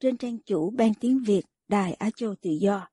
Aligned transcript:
trên 0.00 0.16
trang 0.16 0.38
chủ 0.46 0.70
Ban 0.70 0.94
Tiếng 1.00 1.22
Việt 1.26 1.42
Đài 1.68 1.92
Á 1.92 2.10
Châu 2.16 2.34
Tự 2.42 2.50
Do. 2.50 2.88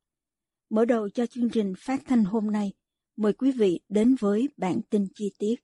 Mở 0.69 0.85
đầu 0.85 1.09
cho 1.09 1.25
chương 1.25 1.49
trình 1.49 1.73
phát 1.77 2.01
thanh 2.07 2.23
hôm 2.23 2.51
nay, 2.51 2.71
mời 3.17 3.33
quý 3.33 3.51
vị 3.51 3.79
đến 3.89 4.15
với 4.19 4.49
bản 4.57 4.81
tin 4.89 5.07
chi 5.15 5.31
tiết. 5.39 5.55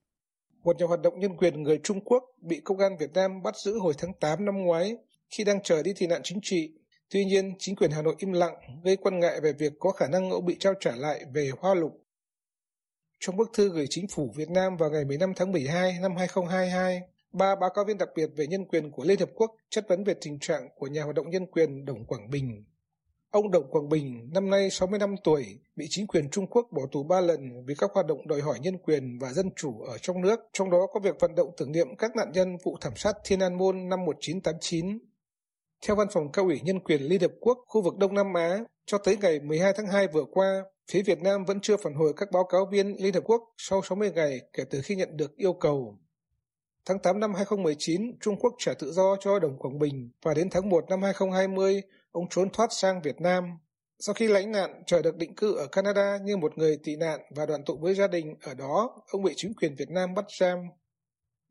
Một 0.63 0.75
nhà 0.79 0.85
hoạt 0.85 1.01
động 1.01 1.19
nhân 1.19 1.37
quyền 1.37 1.63
người 1.63 1.79
Trung 1.83 2.01
Quốc 2.05 2.23
bị 2.41 2.61
công 2.63 2.79
an 2.79 2.97
Việt 2.99 3.13
Nam 3.13 3.41
bắt 3.43 3.55
giữ 3.57 3.79
hồi 3.79 3.93
tháng 3.97 4.13
8 4.19 4.45
năm 4.45 4.57
ngoái 4.57 4.97
khi 5.29 5.43
đang 5.43 5.63
chờ 5.63 5.83
đi 5.83 5.93
tị 5.93 6.07
nạn 6.07 6.21
chính 6.23 6.39
trị. 6.41 6.71
Tuy 7.09 7.25
nhiên, 7.25 7.53
chính 7.59 7.75
quyền 7.75 7.91
Hà 7.91 8.01
Nội 8.01 8.15
im 8.17 8.31
lặng, 8.31 8.55
gây 8.83 8.97
quan 8.97 9.19
ngại 9.19 9.41
về 9.43 9.53
việc 9.53 9.73
có 9.79 9.91
khả 9.91 10.07
năng 10.07 10.29
ông 10.29 10.45
bị 10.45 10.55
trao 10.59 10.73
trả 10.79 10.95
lại 10.95 11.25
về 11.33 11.49
Hoa 11.59 11.73
Lục. 11.73 12.03
Trong 13.19 13.37
bức 13.37 13.49
thư 13.53 13.69
gửi 13.69 13.85
chính 13.89 14.07
phủ 14.07 14.33
Việt 14.35 14.49
Nam 14.49 14.77
vào 14.77 14.89
ngày 14.89 15.05
15 15.05 15.33
tháng 15.35 15.51
12 15.51 15.97
năm 16.01 16.15
2022, 16.17 17.01
ba 17.33 17.55
báo 17.55 17.69
cáo 17.69 17.85
viên 17.85 17.97
đặc 17.97 18.09
biệt 18.15 18.29
về 18.35 18.47
nhân 18.47 18.65
quyền 18.65 18.91
của 18.91 19.03
Liên 19.03 19.19
Hợp 19.19 19.29
Quốc 19.35 19.55
chất 19.69 19.85
vấn 19.89 20.03
về 20.03 20.13
tình 20.21 20.39
trạng 20.39 20.69
của 20.75 20.87
nhà 20.87 21.03
hoạt 21.03 21.15
động 21.15 21.29
nhân 21.29 21.45
quyền 21.45 21.85
Đồng 21.85 22.05
Quảng 22.05 22.29
Bình. 22.29 22.65
Ông 23.31 23.51
Đồng 23.51 23.69
Quảng 23.69 23.89
Bình, 23.89 24.29
năm 24.33 24.49
nay 24.49 24.69
65 24.69 25.15
tuổi, 25.23 25.59
bị 25.75 25.85
chính 25.89 26.07
quyền 26.07 26.29
Trung 26.29 26.47
Quốc 26.47 26.67
bỏ 26.71 26.81
tù 26.91 27.03
ba 27.03 27.21
lần 27.21 27.65
vì 27.65 27.75
các 27.75 27.91
hoạt 27.93 28.05
động 28.05 28.27
đòi 28.27 28.41
hỏi 28.41 28.59
nhân 28.61 28.77
quyền 28.77 29.19
và 29.19 29.33
dân 29.33 29.49
chủ 29.55 29.81
ở 29.81 29.97
trong 29.97 30.21
nước, 30.21 30.39
trong 30.53 30.71
đó 30.71 30.87
có 30.93 30.99
việc 30.99 31.15
vận 31.19 31.35
động 31.35 31.49
tưởng 31.57 31.71
niệm 31.71 31.95
các 31.97 32.15
nạn 32.15 32.31
nhân 32.33 32.57
vụ 32.63 32.77
thảm 32.81 32.93
sát 32.95 33.15
Thiên 33.23 33.39
An 33.39 33.57
Môn 33.57 33.89
năm 33.89 34.05
1989. 34.05 34.99
Theo 35.87 35.95
Văn 35.95 36.07
phòng 36.11 36.31
Cao 36.31 36.45
ủy 36.45 36.59
Nhân 36.63 36.79
quyền 36.79 37.01
Liên 37.01 37.21
Hợp 37.21 37.31
Quốc 37.39 37.57
khu 37.67 37.81
vực 37.81 37.97
Đông 37.97 38.13
Nam 38.13 38.33
Á, 38.33 38.59
cho 38.85 38.97
tới 38.97 39.17
ngày 39.17 39.39
12 39.39 39.73
tháng 39.77 39.87
2 39.87 40.07
vừa 40.07 40.25
qua, 40.31 40.63
phía 40.91 41.01
Việt 41.01 41.21
Nam 41.21 41.45
vẫn 41.45 41.59
chưa 41.61 41.77
phản 41.77 41.93
hồi 41.93 42.13
các 42.17 42.31
báo 42.31 42.43
cáo 42.43 42.65
viên 42.71 42.95
Liên 43.03 43.13
Hợp 43.13 43.23
Quốc 43.23 43.41
sau 43.57 43.81
60 43.81 44.11
ngày 44.15 44.41
kể 44.53 44.63
từ 44.69 44.81
khi 44.81 44.95
nhận 44.95 45.17
được 45.17 45.35
yêu 45.35 45.53
cầu. 45.53 45.97
Tháng 46.89 46.99
8 46.99 47.19
năm 47.19 47.33
2019, 47.33 48.17
Trung 48.21 48.35
Quốc 48.39 48.53
trả 48.57 48.73
tự 48.73 48.91
do 48.91 49.15
cho 49.19 49.39
Đồng 49.39 49.57
Quảng 49.57 49.79
Bình 49.79 50.09
và 50.23 50.33
đến 50.33 50.49
tháng 50.49 50.69
1 50.69 50.89
năm 50.89 51.01
2020, 51.01 51.81
ông 52.11 52.25
trốn 52.29 52.49
thoát 52.49 52.67
sang 52.71 53.01
Việt 53.01 53.21
Nam. 53.21 53.43
Sau 53.99 54.13
khi 54.13 54.27
lãnh 54.27 54.51
nạn 54.51 54.83
chờ 54.85 55.01
được 55.01 55.15
định 55.17 55.35
cư 55.35 55.57
ở 55.57 55.67
Canada 55.71 56.17
như 56.23 56.37
một 56.37 56.57
người 56.57 56.77
tị 56.83 56.95
nạn 56.95 57.19
và 57.35 57.45
đoàn 57.45 57.63
tụ 57.65 57.77
với 57.81 57.95
gia 57.95 58.07
đình 58.07 58.35
ở 58.41 58.53
đó, 58.53 59.01
ông 59.11 59.23
bị 59.23 59.33
chính 59.35 59.53
quyền 59.53 59.75
Việt 59.75 59.89
Nam 59.89 60.13
bắt 60.13 60.25
giam. 60.39 60.57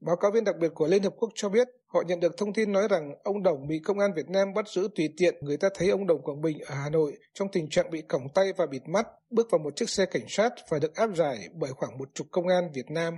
Báo 0.00 0.16
cáo 0.16 0.30
viên 0.30 0.44
đặc 0.44 0.56
biệt 0.60 0.72
của 0.74 0.86
Liên 0.86 1.02
Hợp 1.02 1.14
Quốc 1.16 1.30
cho 1.34 1.48
biết 1.48 1.68
họ 1.86 2.02
nhận 2.06 2.20
được 2.20 2.36
thông 2.36 2.52
tin 2.52 2.72
nói 2.72 2.88
rằng 2.88 3.14
ông 3.24 3.42
Đồng 3.42 3.68
bị 3.68 3.78
công 3.84 3.98
an 3.98 4.10
Việt 4.16 4.28
Nam 4.28 4.54
bắt 4.54 4.68
giữ 4.68 4.88
tùy 4.94 5.08
tiện. 5.16 5.34
Người 5.40 5.56
ta 5.56 5.68
thấy 5.74 5.90
ông 5.90 6.06
Đồng 6.06 6.22
Quảng 6.22 6.40
Bình 6.40 6.58
ở 6.66 6.74
Hà 6.74 6.90
Nội 6.90 7.18
trong 7.34 7.48
tình 7.52 7.68
trạng 7.70 7.90
bị 7.90 8.02
còng 8.02 8.28
tay 8.34 8.52
và 8.56 8.66
bịt 8.66 8.82
mắt, 8.88 9.06
bước 9.30 9.46
vào 9.50 9.58
một 9.58 9.76
chiếc 9.76 9.90
xe 9.90 10.06
cảnh 10.06 10.26
sát 10.28 10.52
và 10.68 10.78
được 10.78 10.94
áp 10.94 11.16
giải 11.16 11.38
bởi 11.54 11.72
khoảng 11.72 11.98
một 11.98 12.08
chục 12.14 12.26
công 12.30 12.48
an 12.48 12.70
Việt 12.74 12.90
Nam. 12.90 13.14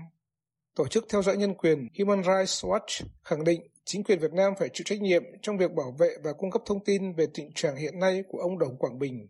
Tổ 0.79 0.89
chức 0.89 1.07
theo 1.09 1.23
dõi 1.23 1.37
nhân 1.37 1.55
quyền 1.55 1.89
Human 1.99 2.23
Rights 2.23 2.65
Watch 2.65 3.07
khẳng 3.25 3.45
định 3.45 3.61
chính 3.85 4.05
quyền 4.05 4.19
Việt 4.19 4.33
Nam 4.33 4.53
phải 4.59 4.69
chịu 4.73 4.83
trách 4.85 5.01
nhiệm 5.01 5.23
trong 5.43 5.59
việc 5.59 5.73
bảo 5.73 5.95
vệ 5.99 6.09
và 6.25 6.33
cung 6.33 6.51
cấp 6.51 6.63
thông 6.67 6.85
tin 6.85 7.13
về 7.13 7.27
tình 7.35 7.53
trạng 7.55 7.77
hiện 7.77 7.99
nay 7.99 8.23
của 8.29 8.39
ông 8.39 8.59
Đồng 8.59 8.77
Quảng 8.77 8.99
Bình. 8.99 9.29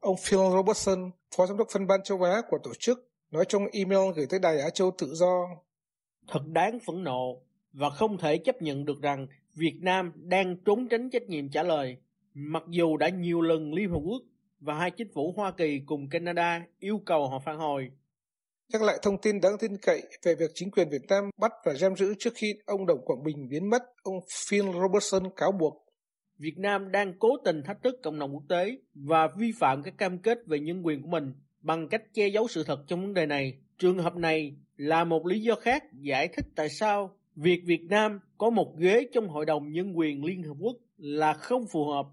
Ông 0.00 0.16
Phil 0.16 0.40
Robertson, 0.52 1.10
Phó 1.36 1.46
Giám 1.46 1.56
đốc 1.56 1.68
phân 1.72 1.86
ban 1.86 2.02
châu 2.02 2.22
Á 2.22 2.42
của 2.50 2.58
tổ 2.62 2.70
chức, 2.78 3.10
nói 3.30 3.44
trong 3.48 3.62
email 3.72 4.12
gửi 4.16 4.26
tới 4.30 4.40
Đài 4.40 4.60
Á 4.60 4.70
Châu 4.70 4.90
Tự 4.98 5.14
Do. 5.14 5.48
Thật 6.28 6.46
đáng 6.46 6.78
phẫn 6.86 7.04
nộ 7.04 7.40
và 7.72 7.90
không 7.90 8.18
thể 8.18 8.38
chấp 8.38 8.62
nhận 8.62 8.84
được 8.84 9.02
rằng 9.02 9.26
Việt 9.54 9.78
Nam 9.80 10.12
đang 10.14 10.56
trốn 10.64 10.88
tránh 10.88 11.10
trách 11.10 11.28
nhiệm 11.28 11.48
trả 11.48 11.62
lời, 11.62 11.96
mặc 12.34 12.62
dù 12.68 12.96
đã 12.96 13.08
nhiều 13.08 13.40
lần 13.40 13.74
Liên 13.74 13.90
Hợp 13.90 14.00
Quốc 14.04 14.22
và 14.60 14.74
hai 14.74 14.90
chính 14.90 15.08
phủ 15.14 15.32
Hoa 15.36 15.52
Kỳ 15.52 15.80
cùng 15.86 16.08
Canada 16.08 16.62
yêu 16.78 17.00
cầu 17.06 17.28
họ 17.28 17.38
phản 17.38 17.58
hồi 17.58 17.90
nhắc 18.72 18.82
lại 18.82 18.98
thông 19.02 19.20
tin 19.20 19.40
đáng 19.40 19.58
tin 19.60 19.76
cậy 19.82 20.02
về 20.22 20.34
việc 20.34 20.50
chính 20.54 20.70
quyền 20.70 20.88
Việt 20.88 21.02
Nam 21.08 21.30
bắt 21.40 21.52
và 21.64 21.74
giam 21.74 21.96
giữ 21.96 22.14
trước 22.18 22.32
khi 22.34 22.54
ông 22.66 22.86
Đồng 22.86 23.04
Quảng 23.04 23.22
Bình 23.22 23.48
biến 23.48 23.70
mất, 23.70 23.82
ông 24.02 24.14
Phil 24.48 24.64
Robertson 24.64 25.22
cáo 25.36 25.52
buộc. 25.52 25.86
Việt 26.38 26.58
Nam 26.58 26.92
đang 26.92 27.18
cố 27.18 27.28
tình 27.44 27.62
thách 27.62 27.82
thức 27.82 27.94
cộng 28.02 28.18
đồng 28.18 28.34
quốc 28.34 28.44
tế 28.48 28.78
và 28.94 29.28
vi 29.38 29.52
phạm 29.58 29.82
các 29.82 29.94
cam 29.98 30.18
kết 30.18 30.38
về 30.46 30.58
nhân 30.58 30.86
quyền 30.86 31.02
của 31.02 31.08
mình 31.08 31.32
bằng 31.60 31.88
cách 31.88 32.02
che 32.12 32.28
giấu 32.28 32.48
sự 32.48 32.64
thật 32.64 32.78
trong 32.86 33.00
vấn 33.00 33.14
đề 33.14 33.26
này. 33.26 33.58
Trường 33.78 33.98
hợp 33.98 34.16
này 34.16 34.56
là 34.76 35.04
một 35.04 35.26
lý 35.26 35.40
do 35.40 35.54
khác 35.54 35.84
giải 35.92 36.28
thích 36.28 36.46
tại 36.56 36.68
sao 36.68 37.16
việc 37.36 37.60
Việt 37.64 37.82
Nam 37.88 38.20
có 38.38 38.50
một 38.50 38.74
ghế 38.78 39.06
trong 39.12 39.28
Hội 39.28 39.46
đồng 39.46 39.72
Nhân 39.72 39.98
quyền 39.98 40.24
Liên 40.24 40.42
Hợp 40.42 40.54
Quốc 40.60 40.76
là 40.96 41.34
không 41.34 41.66
phù 41.66 41.84
hợp 41.84 42.06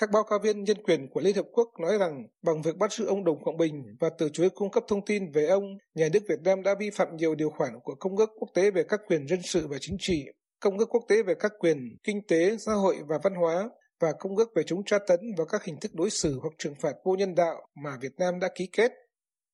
các 0.00 0.10
báo 0.10 0.24
cáo 0.24 0.38
viên 0.38 0.64
nhân 0.64 0.82
quyền 0.82 1.08
của 1.10 1.20
Liên 1.20 1.36
Hợp 1.36 1.46
Quốc 1.52 1.68
nói 1.80 1.98
rằng 1.98 2.26
bằng 2.42 2.62
việc 2.62 2.76
bắt 2.76 2.92
giữ 2.92 3.06
ông 3.06 3.24
Đồng 3.24 3.44
Quảng 3.44 3.56
Bình 3.56 3.82
và 4.00 4.10
từ 4.18 4.28
chối 4.32 4.50
cung 4.50 4.70
cấp 4.70 4.84
thông 4.88 5.04
tin 5.04 5.32
về 5.32 5.46
ông, 5.46 5.64
nhà 5.94 6.08
nước 6.12 6.20
Việt 6.28 6.40
Nam 6.44 6.62
đã 6.62 6.74
vi 6.80 6.90
phạm 6.90 7.16
nhiều 7.16 7.34
điều 7.34 7.50
khoản 7.50 7.72
của 7.82 7.94
Công 7.94 8.16
ước 8.16 8.30
Quốc 8.38 8.48
tế 8.54 8.70
về 8.70 8.82
các 8.88 9.00
quyền 9.08 9.28
dân 9.28 9.42
sự 9.42 9.66
và 9.66 9.76
chính 9.80 9.96
trị, 9.98 10.24
Công 10.60 10.78
ước 10.78 10.88
Quốc 10.88 11.04
tế 11.08 11.22
về 11.22 11.34
các 11.40 11.52
quyền 11.58 11.96
kinh 12.04 12.26
tế, 12.28 12.56
xã 12.58 12.72
hội 12.72 12.96
và 13.08 13.18
văn 13.22 13.34
hóa 13.34 13.68
và 14.00 14.12
Công 14.18 14.36
ước 14.36 14.48
về 14.56 14.62
chống 14.66 14.84
tra 14.84 14.98
tấn 15.08 15.20
và 15.38 15.44
các 15.44 15.64
hình 15.64 15.76
thức 15.80 15.94
đối 15.94 16.10
xử 16.10 16.38
hoặc 16.40 16.52
trừng 16.58 16.74
phạt 16.80 16.92
vô 17.04 17.14
nhân 17.14 17.34
đạo 17.34 17.66
mà 17.84 17.90
Việt 18.00 18.12
Nam 18.18 18.40
đã 18.40 18.48
ký 18.54 18.68
kết. 18.72 18.92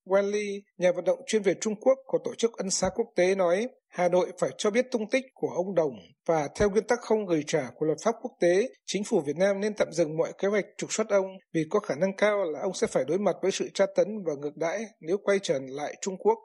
Wanley, 0.05 0.61
nhà 0.79 0.93
vận 0.93 1.05
động 1.05 1.19
chuyên 1.27 1.43
về 1.43 1.55
Trung 1.61 1.75
Quốc 1.81 1.99
của 2.07 2.19
Tổ 2.25 2.35
chức 2.35 2.53
Ân 2.57 2.71
xá 2.71 2.89
Quốc 2.95 3.07
tế 3.17 3.35
nói, 3.35 3.69
Hà 3.89 4.09
Nội 4.09 4.33
phải 4.39 4.51
cho 4.59 4.71
biết 4.71 4.87
tung 4.91 5.11
tích 5.11 5.25
của 5.35 5.49
ông 5.49 5.75
Đồng 5.75 5.93
và 6.27 6.49
theo 6.55 6.71
nguyên 6.71 6.85
tắc 6.85 7.01
không 7.01 7.27
gửi 7.27 7.45
trả 7.47 7.71
của 7.77 7.87
luật 7.87 7.99
pháp 8.05 8.15
quốc 8.23 8.33
tế, 8.41 8.69
chính 8.87 9.05
phủ 9.05 9.21
Việt 9.21 9.37
Nam 9.37 9.61
nên 9.61 9.75
tạm 9.75 9.89
dừng 9.93 10.17
mọi 10.17 10.33
kế 10.39 10.49
hoạch 10.49 10.65
trục 10.77 10.93
xuất 10.93 11.09
ông 11.09 11.27
vì 11.53 11.65
có 11.71 11.81
khả 11.81 11.95
năng 11.95 12.17
cao 12.17 12.45
là 12.45 12.61
ông 12.61 12.75
sẽ 12.75 12.87
phải 12.87 13.05
đối 13.05 13.19
mặt 13.19 13.37
với 13.43 13.51
sự 13.51 13.69
tra 13.75 13.87
tấn 13.97 14.25
và 14.27 14.33
ngược 14.41 14.57
đãi 14.57 14.85
nếu 15.01 15.19
quay 15.19 15.39
trở 15.43 15.59
lại 15.63 15.95
Trung 16.01 16.17
Quốc. 16.19 16.39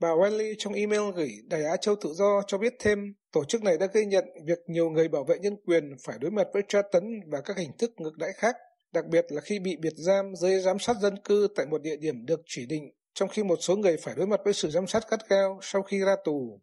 Bà 0.00 0.08
Wanley 0.08 0.54
trong 0.58 0.72
email 0.72 1.02
gửi 1.14 1.30
Đài 1.44 1.64
Á 1.64 1.76
Châu 1.76 1.96
Tự 1.96 2.10
Do 2.14 2.42
cho 2.46 2.58
biết 2.58 2.74
thêm, 2.80 2.98
tổ 3.32 3.44
chức 3.44 3.62
này 3.62 3.78
đã 3.78 3.86
ghi 3.94 4.04
nhận 4.04 4.24
việc 4.46 4.58
nhiều 4.66 4.90
người 4.90 5.08
bảo 5.08 5.24
vệ 5.24 5.38
nhân 5.38 5.56
quyền 5.66 5.96
phải 6.04 6.18
đối 6.20 6.30
mặt 6.30 6.46
với 6.52 6.62
tra 6.68 6.82
tấn 6.92 7.20
và 7.26 7.40
các 7.40 7.56
hình 7.56 7.70
thức 7.78 7.90
ngược 7.96 8.16
đãi 8.18 8.30
khác 8.36 8.56
đặc 8.92 9.04
biệt 9.06 9.26
là 9.28 9.40
khi 9.40 9.58
bị 9.58 9.76
biệt 9.76 9.92
giam 9.96 10.36
dưới 10.36 10.60
giám 10.60 10.78
sát 10.78 10.96
dân 11.00 11.18
cư 11.24 11.48
tại 11.56 11.66
một 11.66 11.82
địa 11.82 11.96
điểm 11.96 12.26
được 12.26 12.40
chỉ 12.46 12.66
định, 12.66 12.90
trong 13.14 13.28
khi 13.28 13.42
một 13.42 13.58
số 13.60 13.76
người 13.76 13.96
phải 13.96 14.14
đối 14.14 14.26
mặt 14.26 14.40
với 14.44 14.52
sự 14.52 14.70
giám 14.70 14.86
sát 14.86 15.10
gắt 15.10 15.28
gao 15.28 15.58
sau 15.62 15.82
khi 15.82 15.98
ra 15.98 16.16
tù. 16.24 16.60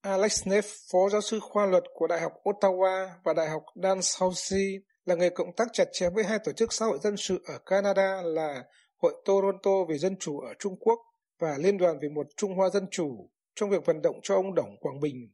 Alex 0.00 0.46
Neff, 0.46 0.62
phó 0.92 1.08
giáo 1.08 1.20
sư 1.20 1.40
khoa 1.40 1.66
luật 1.66 1.84
của 1.94 2.06
Đại 2.06 2.20
học 2.20 2.32
Ottawa 2.44 3.08
và 3.24 3.34
Đại 3.34 3.48
học 3.48 3.62
Dalhousie, 3.82 4.78
là 5.04 5.14
người 5.14 5.30
cộng 5.30 5.52
tác 5.56 5.68
chặt 5.72 5.88
chẽ 5.92 6.10
với 6.14 6.24
hai 6.24 6.38
tổ 6.44 6.52
chức 6.52 6.72
xã 6.72 6.86
hội 6.86 6.98
dân 7.02 7.16
sự 7.16 7.40
ở 7.44 7.58
Canada 7.66 8.22
là 8.22 8.64
Hội 8.96 9.22
Toronto 9.24 9.84
về 9.88 9.98
Dân 9.98 10.16
Chủ 10.20 10.40
ở 10.40 10.54
Trung 10.58 10.76
Quốc 10.80 10.98
và 11.38 11.56
Liên 11.58 11.78
đoàn 11.78 11.98
về 12.02 12.08
một 12.08 12.26
Trung 12.36 12.54
Hoa 12.54 12.68
Dân 12.68 12.86
Chủ 12.90 13.30
trong 13.54 13.70
việc 13.70 13.86
vận 13.86 14.02
động 14.02 14.20
cho 14.22 14.34
ông 14.34 14.54
Đồng 14.54 14.76
Quảng 14.80 15.00
Bình. 15.00 15.32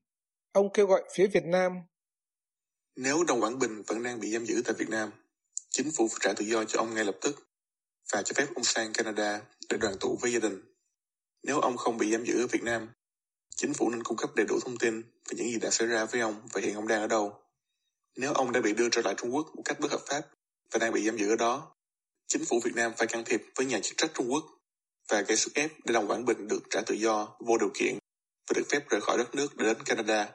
Ông 0.52 0.72
kêu 0.72 0.86
gọi 0.86 1.02
phía 1.14 1.26
Việt 1.26 1.44
Nam 1.44 1.72
Nếu 2.96 3.24
Đồng 3.28 3.40
Quảng 3.40 3.58
Bình 3.58 3.82
vẫn 3.86 4.02
đang 4.02 4.20
bị 4.20 4.30
giam 4.32 4.46
giữ 4.46 4.62
tại 4.64 4.74
Việt 4.78 4.88
Nam, 4.88 5.10
Chính 5.72 5.90
phủ 5.96 6.08
phải 6.08 6.18
trả 6.20 6.32
tự 6.32 6.44
do 6.44 6.64
cho 6.64 6.78
ông 6.78 6.94
ngay 6.94 7.04
lập 7.04 7.16
tức 7.20 7.48
và 8.12 8.22
cho 8.22 8.32
phép 8.36 8.46
ông 8.54 8.64
sang 8.64 8.92
Canada 8.92 9.42
để 9.70 9.76
đoàn 9.76 9.94
tụ 10.00 10.18
với 10.20 10.32
gia 10.32 10.38
đình. 10.38 10.62
Nếu 11.42 11.60
ông 11.60 11.76
không 11.76 11.98
bị 11.98 12.12
giam 12.12 12.24
giữ 12.24 12.42
ở 12.42 12.46
Việt 12.46 12.62
Nam, 12.62 12.88
chính 13.56 13.74
phủ 13.74 13.90
nên 13.90 14.02
cung 14.02 14.16
cấp 14.16 14.30
đầy 14.36 14.46
đủ 14.46 14.58
thông 14.64 14.78
tin 14.78 15.02
về 15.02 15.36
những 15.36 15.46
gì 15.46 15.58
đã 15.58 15.70
xảy 15.70 15.88
ra 15.88 16.04
với 16.04 16.20
ông 16.20 16.48
và 16.52 16.60
hiện 16.60 16.74
ông 16.74 16.88
đang 16.88 17.00
ở 17.00 17.06
đâu. 17.06 17.38
Nếu 18.16 18.32
ông 18.32 18.52
đã 18.52 18.60
bị 18.60 18.74
đưa 18.74 18.88
trở 18.88 19.02
lại 19.02 19.14
Trung 19.18 19.34
Quốc 19.34 19.46
một 19.56 19.62
cách 19.64 19.80
bất 19.80 19.90
hợp 19.90 20.00
pháp 20.06 20.22
và 20.72 20.78
đang 20.78 20.92
bị 20.92 21.06
giam 21.06 21.18
giữ 21.18 21.28
ở 21.30 21.36
đó, 21.36 21.76
chính 22.28 22.44
phủ 22.44 22.60
Việt 22.64 22.74
Nam 22.74 22.92
phải 22.96 23.06
can 23.06 23.24
thiệp 23.26 23.42
với 23.56 23.66
nhà 23.66 23.80
chức 23.80 23.96
trách 23.96 24.10
Trung 24.14 24.32
Quốc 24.32 24.44
và 25.08 25.20
gây 25.20 25.36
sức 25.36 25.54
ép 25.54 25.70
để 25.84 25.94
đồng 25.94 26.08
Quảng 26.08 26.24
Bình 26.24 26.48
được 26.48 26.62
trả 26.70 26.80
tự 26.86 26.94
do 26.94 27.36
vô 27.40 27.58
điều 27.58 27.70
kiện 27.74 27.98
và 28.48 28.54
được 28.56 28.66
phép 28.70 28.88
rời 28.90 29.00
khỏi 29.00 29.18
đất 29.18 29.34
nước 29.34 29.56
để 29.56 29.66
đến 29.66 29.82
Canada. 29.84 30.32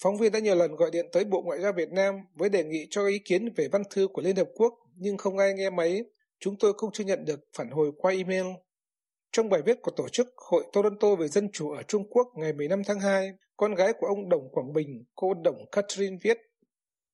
Phóng 0.00 0.18
viên 0.18 0.32
đã 0.32 0.38
nhiều 0.38 0.54
lần 0.54 0.76
gọi 0.76 0.90
điện 0.90 1.06
tới 1.12 1.24
Bộ 1.24 1.42
Ngoại 1.42 1.60
giao 1.60 1.72
Việt 1.72 1.92
Nam 1.92 2.14
với 2.34 2.48
đề 2.48 2.64
nghị 2.64 2.86
cho 2.90 3.06
ý 3.06 3.18
kiến 3.18 3.54
về 3.56 3.68
văn 3.72 3.82
thư 3.90 4.08
của 4.12 4.22
Liên 4.22 4.36
Hợp 4.36 4.48
Quốc, 4.54 4.74
nhưng 4.96 5.16
không 5.16 5.38
ai 5.38 5.54
nghe 5.54 5.70
máy. 5.70 6.04
Chúng 6.40 6.56
tôi 6.58 6.72
cũng 6.72 6.90
chưa 6.92 7.04
nhận 7.04 7.24
được 7.24 7.40
phản 7.56 7.70
hồi 7.70 7.92
qua 7.98 8.12
email. 8.12 8.46
Trong 9.32 9.48
bài 9.48 9.62
viết 9.66 9.82
của 9.82 9.90
tổ 9.90 10.08
chức 10.08 10.26
Hội 10.36 10.64
Toronto 10.72 11.14
về 11.14 11.28
Dân 11.28 11.48
chủ 11.52 11.70
ở 11.70 11.82
Trung 11.82 12.08
Quốc 12.10 12.26
ngày 12.36 12.52
15 12.52 12.82
tháng 12.84 13.00
2, 13.00 13.32
con 13.56 13.74
gái 13.74 13.92
của 13.92 14.06
ông 14.06 14.28
Đồng 14.28 14.48
Quảng 14.52 14.72
Bình, 14.72 15.04
cô 15.14 15.34
Đồng 15.34 15.66
Catherine 15.72 16.16
viết 16.22 16.38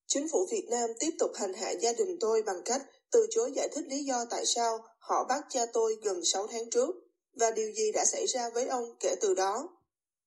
Chính 0.06 0.26
phủ 0.32 0.46
Việt 0.50 0.66
Nam 0.70 0.90
tiếp 1.00 1.10
tục 1.18 1.30
hành 1.34 1.52
hạ 1.52 1.70
gia 1.70 1.92
đình 1.92 2.16
tôi 2.20 2.42
bằng 2.46 2.62
cách 2.64 2.82
từ 3.12 3.26
chối 3.30 3.52
giải 3.56 3.68
thích 3.74 3.84
lý 3.88 4.04
do 4.04 4.24
tại 4.30 4.46
sao 4.46 4.78
họ 4.98 5.26
bắt 5.28 5.44
cha 5.48 5.60
tôi 5.72 5.96
gần 6.02 6.24
6 6.24 6.46
tháng 6.46 6.70
trước 6.70 6.94
và 7.40 7.50
điều 7.50 7.72
gì 7.72 7.92
đã 7.92 8.04
xảy 8.04 8.26
ra 8.26 8.50
với 8.54 8.66
ông 8.66 8.84
kể 9.00 9.14
từ 9.20 9.34
đó. 9.34 9.68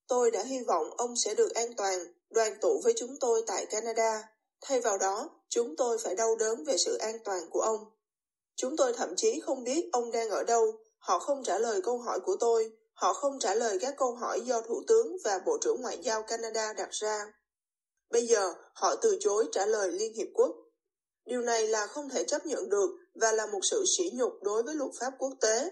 Tôi 0.08 0.30
đã 0.30 0.42
hy 0.42 0.60
vọng 0.66 0.90
ông 0.96 1.16
sẽ 1.16 1.34
được 1.34 1.54
an 1.54 1.74
toàn, 1.76 1.98
đoàn 2.34 2.56
tụ 2.60 2.80
với 2.84 2.92
chúng 2.96 3.16
tôi 3.20 3.42
tại 3.46 3.66
Canada. 3.66 4.22
Thay 4.60 4.80
vào 4.80 4.98
đó, 4.98 5.30
chúng 5.48 5.76
tôi 5.76 5.98
phải 5.98 6.14
đau 6.14 6.36
đớn 6.36 6.64
về 6.64 6.76
sự 6.78 6.96
an 6.96 7.18
toàn 7.24 7.50
của 7.50 7.60
ông. 7.60 7.80
Chúng 8.56 8.76
tôi 8.76 8.92
thậm 8.92 9.16
chí 9.16 9.40
không 9.40 9.64
biết 9.64 9.88
ông 9.92 10.12
đang 10.12 10.30
ở 10.30 10.44
đâu. 10.44 10.72
Họ 10.98 11.18
không 11.18 11.44
trả 11.44 11.58
lời 11.58 11.80
câu 11.82 11.98
hỏi 11.98 12.20
của 12.20 12.36
tôi. 12.40 12.72
Họ 12.94 13.12
không 13.12 13.38
trả 13.38 13.54
lời 13.54 13.78
các 13.80 13.94
câu 13.96 14.14
hỏi 14.14 14.40
do 14.40 14.60
Thủ 14.60 14.82
tướng 14.86 15.16
và 15.24 15.40
Bộ 15.46 15.58
trưởng 15.60 15.80
Ngoại 15.80 15.98
giao 16.02 16.22
Canada 16.22 16.72
đặt 16.72 16.88
ra. 16.92 17.32
Bây 18.10 18.26
giờ, 18.26 18.54
họ 18.74 18.96
từ 18.96 19.16
chối 19.20 19.46
trả 19.52 19.66
lời 19.66 19.92
Liên 19.92 20.14
Hiệp 20.14 20.28
Quốc. 20.34 20.50
Điều 21.24 21.40
này 21.40 21.68
là 21.68 21.86
không 21.86 22.08
thể 22.08 22.24
chấp 22.24 22.46
nhận 22.46 22.68
được 22.68 22.90
và 23.14 23.32
là 23.32 23.46
một 23.46 23.60
sự 23.62 23.84
sỉ 23.96 24.10
nhục 24.14 24.32
đối 24.42 24.62
với 24.62 24.74
luật 24.74 24.90
pháp 25.00 25.12
quốc 25.18 25.32
tế. 25.40 25.70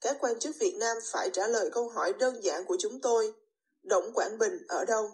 Các 0.00 0.16
quan 0.20 0.38
chức 0.38 0.56
Việt 0.60 0.74
Nam 0.78 0.96
phải 1.12 1.30
trả 1.32 1.46
lời 1.46 1.70
câu 1.72 1.88
hỏi 1.88 2.12
đơn 2.18 2.44
giản 2.44 2.64
của 2.64 2.76
chúng 2.80 3.00
tôi. 3.00 3.34
Động 3.82 4.12
Quảng 4.14 4.38
Bình 4.38 4.58
ở 4.68 4.84
đâu? 4.84 5.10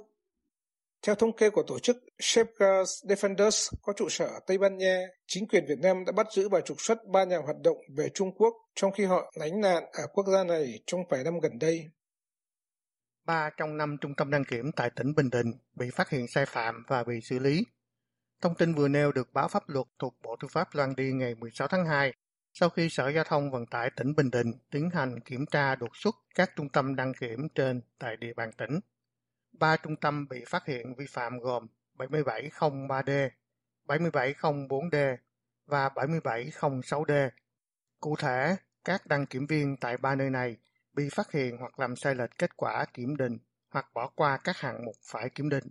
Theo 1.06 1.14
thống 1.14 1.36
kê 1.36 1.50
của 1.50 1.62
tổ 1.62 1.78
chức 1.78 1.96
Shapers 2.18 3.04
Defenders 3.04 3.72
có 3.82 3.92
trụ 3.96 4.08
sở 4.08 4.24
ở 4.26 4.40
Tây 4.46 4.58
Ban 4.58 4.76
Nha, 4.76 5.00
chính 5.26 5.48
quyền 5.48 5.66
Việt 5.68 5.78
Nam 5.78 6.04
đã 6.04 6.12
bắt 6.12 6.26
giữ 6.32 6.48
và 6.48 6.60
trục 6.60 6.80
xuất 6.80 6.98
ba 7.12 7.24
nhà 7.24 7.38
hoạt 7.38 7.56
động 7.64 7.76
về 7.96 8.08
Trung 8.14 8.34
Quốc 8.36 8.54
trong 8.74 8.92
khi 8.92 9.04
họ 9.04 9.32
lánh 9.34 9.60
nạn 9.60 9.84
ở 9.92 10.06
quốc 10.12 10.26
gia 10.26 10.44
này 10.44 10.80
trong 10.86 11.00
vài 11.10 11.24
năm 11.24 11.40
gần 11.42 11.58
đây. 11.60 11.90
Ba 13.24 13.50
trong 13.56 13.76
năm 13.76 13.96
trung 14.00 14.14
tâm 14.14 14.30
đăng 14.30 14.44
kiểm 14.44 14.72
tại 14.76 14.90
tỉnh 14.96 15.14
Bình 15.14 15.30
Định 15.30 15.52
bị 15.74 15.90
phát 15.90 16.10
hiện 16.10 16.26
sai 16.28 16.46
phạm 16.46 16.84
và 16.88 17.04
bị 17.04 17.20
xử 17.22 17.38
lý. 17.38 17.64
Thông 18.42 18.54
tin 18.54 18.74
vừa 18.74 18.88
nêu 18.88 19.12
được 19.12 19.32
báo 19.32 19.48
pháp 19.48 19.68
luật 19.68 19.86
thuộc 19.98 20.14
Bộ 20.22 20.36
Tư 20.40 20.48
pháp 20.52 20.68
loan 20.72 20.94
đi 20.96 21.12
ngày 21.12 21.34
16 21.34 21.68
tháng 21.68 21.86
2 21.86 22.12
sau 22.52 22.68
khi 22.68 22.88
Sở 22.88 23.08
Giao 23.08 23.24
thông 23.24 23.50
Vận 23.50 23.66
tải 23.66 23.90
tỉnh 23.96 24.14
Bình 24.16 24.30
Định 24.30 24.52
tiến 24.70 24.90
hành 24.94 25.20
kiểm 25.20 25.46
tra 25.50 25.74
đột 25.74 25.90
xuất 25.94 26.14
các 26.34 26.50
trung 26.56 26.68
tâm 26.68 26.96
đăng 26.96 27.12
kiểm 27.20 27.48
trên 27.54 27.80
tại 27.98 28.16
địa 28.16 28.32
bàn 28.36 28.50
tỉnh. 28.58 28.80
Ba 29.58 29.76
trung 29.76 29.96
tâm 29.96 30.28
bị 30.28 30.44
phát 30.46 30.66
hiện 30.66 30.94
vi 30.94 31.06
phạm 31.06 31.38
gồm 31.38 31.66
7703D, 31.98 33.30
7704D 33.86 35.16
và 35.66 35.88
7706D. 35.88 37.30
Cụ 38.00 38.16
thể, 38.16 38.56
các 38.84 39.06
đăng 39.06 39.26
kiểm 39.26 39.46
viên 39.46 39.76
tại 39.76 39.96
ba 39.96 40.14
nơi 40.14 40.30
này 40.30 40.56
bị 40.92 41.08
phát 41.08 41.32
hiện 41.32 41.56
hoặc 41.56 41.78
làm 41.78 41.96
sai 41.96 42.14
lệch 42.14 42.38
kết 42.38 42.56
quả 42.56 42.84
kiểm 42.94 43.16
định 43.16 43.38
hoặc 43.70 43.86
bỏ 43.94 44.10
qua 44.14 44.38
các 44.44 44.56
hạng 44.56 44.84
mục 44.84 44.94
phải 45.02 45.30
kiểm 45.30 45.48
định. 45.48 45.68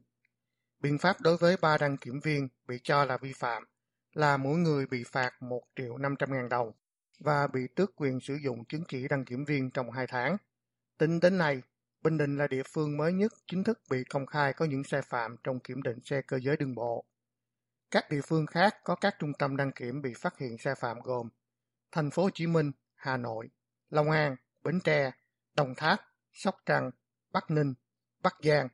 Biện 0.80 0.98
pháp 0.98 1.22
đối 1.22 1.38
với 1.38 1.58
ba 1.62 1.78
đăng 1.78 1.98
kiểm 1.98 2.20
viên 2.20 2.48
bị 2.68 2.80
cho 2.84 3.06
là 3.06 3.18
vi 3.18 3.34
phạm 3.34 3.64
là 4.14 4.38
mỗi 4.38 4.58
người 4.58 4.86
bị 4.86 5.04
phạt 5.04 5.32
1 5.42 5.62
triệu 5.76 5.98
500 5.98 6.34
ngàn 6.34 6.50
đồng 6.50 6.72
và 7.20 7.48
bị 7.48 7.68
tước 7.76 7.96
quyền 7.96 8.20
sử 8.20 8.36
dụng 8.36 8.66
chứng 8.66 8.84
chỉ 8.88 9.08
đăng 9.08 9.26
kiểm 9.26 9.46
viên 9.46 9.72
trong 9.72 9.92
2 9.92 10.08
tháng. 10.08 10.38
Tính 10.98 11.20
đến 11.20 11.38
nay, 11.38 11.62
Bình 12.06 12.18
Định 12.18 12.38
là 12.38 12.48
địa 12.48 12.64
phương 12.74 12.98
mới 12.98 13.14
nhất 13.14 13.34
chính 13.48 13.64
thức 13.64 13.80
bị 13.90 14.04
công 14.10 14.26
khai 14.26 14.54
có 14.54 14.66
những 14.66 14.84
sai 14.84 15.02
phạm 15.02 15.36
trong 15.44 15.60
kiểm 15.60 15.82
định 15.82 16.00
xe 16.06 16.22
cơ 16.22 16.40
giới 16.40 16.58
đường 16.58 16.76
bộ. 16.76 17.06
Các 17.92 18.10
địa 18.10 18.22
phương 18.28 18.46
khác 18.46 18.76
có 18.84 18.96
các 18.96 19.16
trung 19.20 19.34
tâm 19.40 19.58
đăng 19.58 19.72
kiểm 19.72 20.02
bị 20.02 20.14
phát 20.14 20.38
hiện 20.38 20.58
sai 20.58 20.76
phạm 20.76 21.00
gồm 21.00 21.30
Thành 21.92 22.12
phố 22.12 22.24
Hồ 22.24 22.30
Chí 22.34 22.48
Minh, 22.48 22.72
Hà 22.96 23.18
Nội, 23.18 23.50
Long 23.90 24.12
An, 24.12 24.36
Bến 24.64 24.80
Tre, 24.84 25.12
Đồng 25.54 25.76
Tháp, 25.76 26.00
Sóc 26.34 26.56
Trăng, 26.66 26.92
Bắc 27.32 27.52
Ninh, 27.52 27.74
Bắc 28.24 28.36
Giang, 28.44 28.68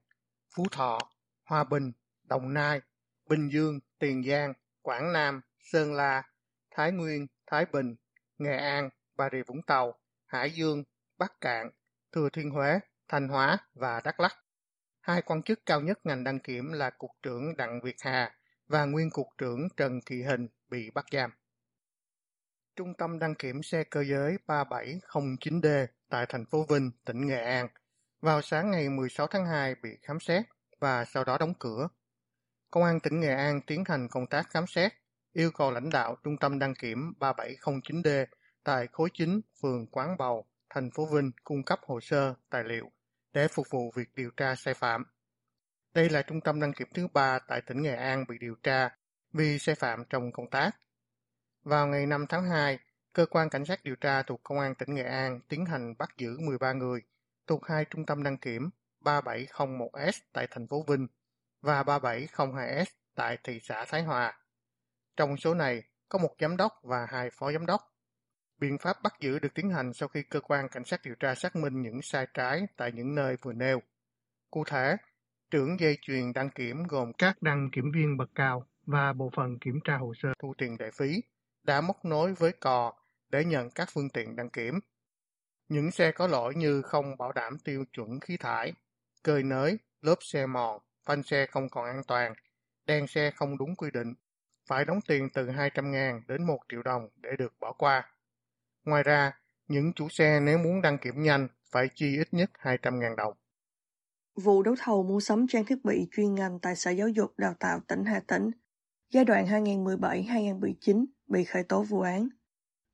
Phú 0.56 0.66
Thọ, 0.72 1.00
Hòa 1.44 1.64
Bình, 1.64 1.92
Đồng 2.24 2.54
Nai, 2.54 2.82
Bình 3.30 3.50
Dương, 3.50 3.80
Tiền 4.00 4.24
Giang, 4.24 4.54
Quảng 4.82 5.14
Nam, 5.14 5.42
Sơn 5.60 5.94
La, 5.94 6.24
Thái 6.72 6.92
Nguyên, 6.92 7.28
Thái 7.48 7.66
Bình, 7.72 7.96
Nghệ 8.38 8.58
An, 8.58 8.90
Bà 9.16 9.30
Rịa 9.32 9.44
Vũng 9.48 9.62
Tàu, 9.68 10.00
Hải 10.26 10.52
Dương, 10.52 10.84
Bắc 11.18 11.42
Cạn, 11.42 11.70
Thừa 12.12 12.30
Thiên 12.34 12.50
Huế, 12.50 12.80
Thanh 13.12 13.28
Hóa 13.28 13.58
và 13.74 14.02
Đắk 14.04 14.20
Lắk. 14.20 14.38
Hai 15.02 15.22
quan 15.22 15.44
chức 15.44 15.66
cao 15.66 15.82
nhất 15.82 16.00
ngành 16.04 16.24
đăng 16.24 16.40
kiểm 16.40 16.72
là 16.72 16.90
Cục 16.90 17.12
trưởng 17.24 17.58
Đặng 17.58 17.82
Việt 17.82 17.96
Hà 18.02 18.36
và 18.68 18.86
nguyên 18.86 19.10
Cục 19.10 19.28
trưởng 19.38 19.68
Trần 19.78 20.00
Thị 20.06 20.22
Hình 20.22 20.48
bị 20.70 20.90
bắt 20.90 21.06
giam. 21.12 21.32
Trung 22.76 22.94
tâm 22.98 23.20
đăng 23.20 23.36
kiểm 23.36 23.64
xe 23.64 23.84
cơ 23.84 24.04
giới 24.04 24.38
3709D 24.48 25.88
tại 26.10 26.26
thành 26.30 26.46
phố 26.46 26.66
Vinh, 26.70 26.92
tỉnh 27.06 27.28
Nghệ 27.28 27.44
An, 27.44 27.68
vào 28.22 28.42
sáng 28.42 28.72
ngày 28.72 28.90
16 28.90 29.28
tháng 29.28 29.46
2 29.46 29.76
bị 29.84 29.90
khám 30.02 30.20
xét 30.20 30.46
và 30.80 31.06
sau 31.06 31.24
đó 31.24 31.38
đóng 31.38 31.54
cửa. 31.60 31.88
Công 32.72 32.84
an 32.84 33.00
tỉnh 33.00 33.20
Nghệ 33.20 33.34
An 33.36 33.62
tiến 33.68 33.84
hành 33.88 34.08
công 34.12 34.28
tác 34.28 34.50
khám 34.50 34.68
xét, 34.68 34.94
yêu 35.34 35.52
cầu 35.52 35.72
lãnh 35.72 35.90
đạo 35.90 36.18
Trung 36.24 36.38
tâm 36.38 36.60
đăng 36.60 36.76
kiểm 36.76 37.14
3709D 37.20 38.26
tại 38.64 38.88
khối 38.92 39.10
9, 39.14 39.42
phường 39.62 39.88
Quán 39.88 40.18
Bầu, 40.18 40.46
thành 40.70 40.92
phố 40.92 41.06
Vinh 41.06 41.32
cung 41.44 41.64
cấp 41.64 41.80
hồ 41.84 42.00
sơ, 42.00 42.34
tài 42.50 42.64
liệu 42.64 42.92
để 43.34 43.48
phục 43.48 43.68
vụ 43.70 43.92
việc 43.96 44.16
điều 44.16 44.32
tra 44.38 44.56
sai 44.56 44.74
phạm. 44.74 45.06
Đây 45.94 46.10
là 46.10 46.22
trung 46.22 46.42
tâm 46.42 46.60
đăng 46.60 46.74
kiểm 46.74 46.88
thứ 46.94 47.08
ba 47.08 47.40
tại 47.40 47.62
tỉnh 47.62 47.82
Nghệ 47.82 47.96
An 47.96 48.26
bị 48.28 48.38
điều 48.38 48.56
tra 48.56 48.90
vì 49.34 49.60
sai 49.60 49.76
phạm 49.76 50.04
trong 50.10 50.32
công 50.32 50.50
tác. 50.50 50.72
Vào 51.64 51.88
ngày 51.88 52.06
5 52.06 52.26
tháng 52.30 52.50
2, 52.50 52.80
cơ 53.14 53.26
quan 53.26 53.50
cảnh 53.50 53.66
sát 53.66 53.84
điều 53.84 53.96
tra 53.96 54.24
thuộc 54.24 54.44
Công 54.44 54.60
an 54.60 54.76
tỉnh 54.76 54.96
Nghệ 54.96 55.04
An 55.04 55.40
tiến 55.50 55.66
hành 55.66 55.94
bắt 55.98 56.10
giữ 56.18 56.38
13 56.40 56.74
người 56.74 57.02
thuộc 57.48 57.66
hai 57.68 57.86
trung 57.86 58.06
tâm 58.06 58.24
đăng 58.24 58.38
kiểm 58.38 58.70
3701S 59.04 60.12
tại 60.34 60.48
thành 60.52 60.68
phố 60.68 60.84
Vinh 60.88 61.08
và 61.62 61.84
3702S 61.84 62.86
tại 63.16 63.38
thị 63.44 63.60
xã 63.64 63.86
Thái 63.86 64.04
Hòa. 64.04 64.40
Trong 65.18 65.38
số 65.38 65.54
này 65.54 65.84
có 66.10 66.20
một 66.20 66.36
giám 66.40 66.58
đốc 66.58 66.80
và 66.84 67.06
hai 67.10 67.30
phó 67.30 67.52
giám 67.52 67.66
đốc. 67.66 67.91
Biện 68.62 68.78
pháp 68.78 69.04
bắt 69.04 69.14
giữ 69.20 69.40
được 69.40 69.54
tiến 69.54 69.70
hành 69.70 69.94
sau 69.94 70.10
khi 70.10 70.24
cơ 70.24 70.40
quan 70.40 70.70
cảnh 70.70 70.84
sát 70.86 71.02
điều 71.04 71.16
tra 71.16 71.36
xác 71.36 71.56
minh 71.56 71.82
những 71.82 72.02
sai 72.02 72.28
trái 72.34 72.68
tại 72.78 72.92
những 72.92 73.16
nơi 73.16 73.38
vừa 73.42 73.54
nêu. 73.54 73.82
Cụ 74.52 74.64
thể, 74.64 74.96
trưởng 75.52 75.80
dây 75.80 75.98
chuyền 76.02 76.34
đăng 76.34 76.50
kiểm 76.50 76.84
gồm 76.84 77.14
các 77.14 77.42
đăng 77.42 77.70
kiểm 77.72 77.92
viên 77.92 78.18
bậc 78.18 78.30
cao 78.36 78.66
và 78.86 79.14
bộ 79.14 79.30
phận 79.36 79.60
kiểm 79.60 79.80
tra 79.84 79.98
hồ 79.98 80.14
sơ 80.18 80.30
thu 80.40 80.54
tiền 80.58 80.78
đại 80.78 80.92
phí 80.92 81.24
đã 81.64 81.82
móc 81.82 82.06
nối 82.06 82.34
với 82.34 82.52
cò 82.52 82.94
để 83.30 83.46
nhận 83.46 83.70
các 83.70 83.90
phương 83.94 84.10
tiện 84.10 84.36
đăng 84.36 84.50
kiểm. 84.50 84.80
Những 85.70 85.92
xe 85.92 86.12
có 86.12 86.28
lỗi 86.28 86.56
như 86.56 86.82
không 86.82 87.18
bảo 87.18 87.32
đảm 87.32 87.58
tiêu 87.64 87.84
chuẩn 87.94 88.20
khí 88.20 88.38
thải, 88.38 88.74
cơi 89.24 89.44
nới, 89.44 89.80
lốp 90.02 90.18
xe 90.22 90.46
mòn, 90.46 90.80
phanh 91.06 91.24
xe 91.24 91.46
không 91.46 91.70
còn 91.70 91.86
an 91.86 92.02
toàn, 92.08 92.34
đèn 92.86 93.08
xe 93.08 93.32
không 93.32 93.58
đúng 93.58 93.76
quy 93.76 93.92
định, 93.94 94.14
phải 94.70 94.86
đóng 94.86 95.00
tiền 95.08 95.30
từ 95.34 95.50
200 95.50 95.92
ngàn 95.92 96.22
đến 96.28 96.44
1 96.44 96.60
triệu 96.70 96.84
đồng 96.84 97.10
để 97.16 97.30
được 97.38 97.54
bỏ 97.60 97.74
qua. 97.74 98.12
Ngoài 98.86 99.04
ra, 99.04 99.32
những 99.68 99.94
chủ 99.94 100.10
xe 100.10 100.40
nếu 100.40 100.58
muốn 100.58 100.82
đăng 100.82 100.98
kiểm 100.98 101.24
nhanh 101.24 101.48
phải 101.72 101.90
chi 101.96 102.18
ít 102.18 102.28
nhất 102.32 102.50
200.000 102.62 103.16
đồng. 103.16 103.34
Vụ 104.36 104.64
đấu 104.64 104.76
thầu 104.80 105.04
mua 105.04 105.20
sắm 105.20 105.46
trang 105.50 105.66
thiết 105.66 105.86
bị 105.86 106.08
chuyên 106.12 106.36
ngành 106.36 106.60
tại 106.60 106.76
Sở 106.76 106.92
Giáo 106.92 107.08
dục 107.08 107.34
Đào 107.38 107.54
tạo 107.60 107.80
tỉnh 107.88 108.06
Hà 108.06 108.20
Tĩnh 108.20 108.52
giai 109.14 109.26
đoạn 109.26 109.46
2017-2019 109.46 111.06
bị 111.28 111.44
khởi 111.44 111.64
tố 111.64 111.84
vụ 111.84 112.02
án. 112.02 112.28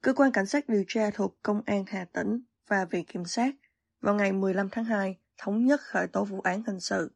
Cơ 0.01 0.13
quan 0.13 0.32
Cảnh 0.32 0.46
sát 0.46 0.70
điều 0.70 0.84
tra 0.88 1.10
thuộc 1.12 1.38
Công 1.44 1.62
an 1.65 1.84
Hà 1.88 2.06
Tĩnh 2.13 2.41
và 2.67 2.86
Viện 2.86 3.06
Kiểm 3.06 3.25
sát 3.25 3.56
vào 4.01 4.15
ngày 4.15 4.32
15 4.32 4.70
tháng 4.70 4.86
2 4.86 5.20
thống 5.38 5.65
nhất 5.65 5.82
khởi 5.82 6.08
tố 6.08 6.25
vụ 6.25 6.41
án 6.41 6.63
hình 6.67 6.79
sự 6.79 7.12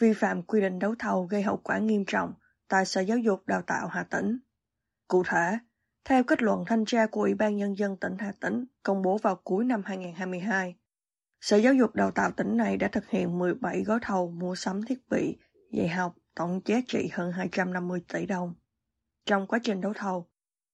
vi 0.00 0.12
phạm 0.12 0.42
quy 0.42 0.60
định 0.60 0.78
đấu 0.78 0.94
thầu 0.98 1.24
gây 1.24 1.42
hậu 1.42 1.56
quả 1.56 1.78
nghiêm 1.78 2.04
trọng 2.06 2.32
tại 2.68 2.84
Sở 2.84 3.00
Giáo 3.00 3.18
dục 3.18 3.46
Đào 3.46 3.62
tạo 3.62 3.88
Hà 3.88 4.02
Tĩnh. 4.02 4.38
Cụ 5.08 5.22
thể, 5.26 5.58
theo 6.04 6.24
kết 6.24 6.42
luận 6.42 6.64
thanh 6.66 6.84
tra 6.84 7.06
của 7.06 7.20
Ủy 7.20 7.34
ban 7.34 7.56
Nhân 7.56 7.78
dân 7.78 7.96
tỉnh 7.96 8.16
Hà 8.18 8.32
Tĩnh 8.40 8.64
công 8.82 9.02
bố 9.02 9.18
vào 9.18 9.36
cuối 9.44 9.64
năm 9.64 9.82
2022, 9.84 10.74
Sở 11.40 11.56
Giáo 11.56 11.74
dục 11.74 11.94
Đào 11.94 12.10
tạo 12.10 12.30
tỉnh 12.30 12.56
này 12.56 12.76
đã 12.76 12.88
thực 12.88 13.08
hiện 13.08 13.38
17 13.38 13.82
gói 13.82 13.98
thầu 14.02 14.30
mua 14.30 14.54
sắm 14.54 14.82
thiết 14.82 15.08
bị 15.08 15.36
dạy 15.72 15.88
học 15.88 16.16
tổng 16.34 16.60
giá 16.64 16.80
trị 16.86 17.08
hơn 17.12 17.32
250 17.32 18.00
tỷ 18.12 18.26
đồng. 18.26 18.54
Trong 19.26 19.46
quá 19.46 19.58
trình 19.62 19.80
đấu 19.80 19.92
thầu, 19.96 20.28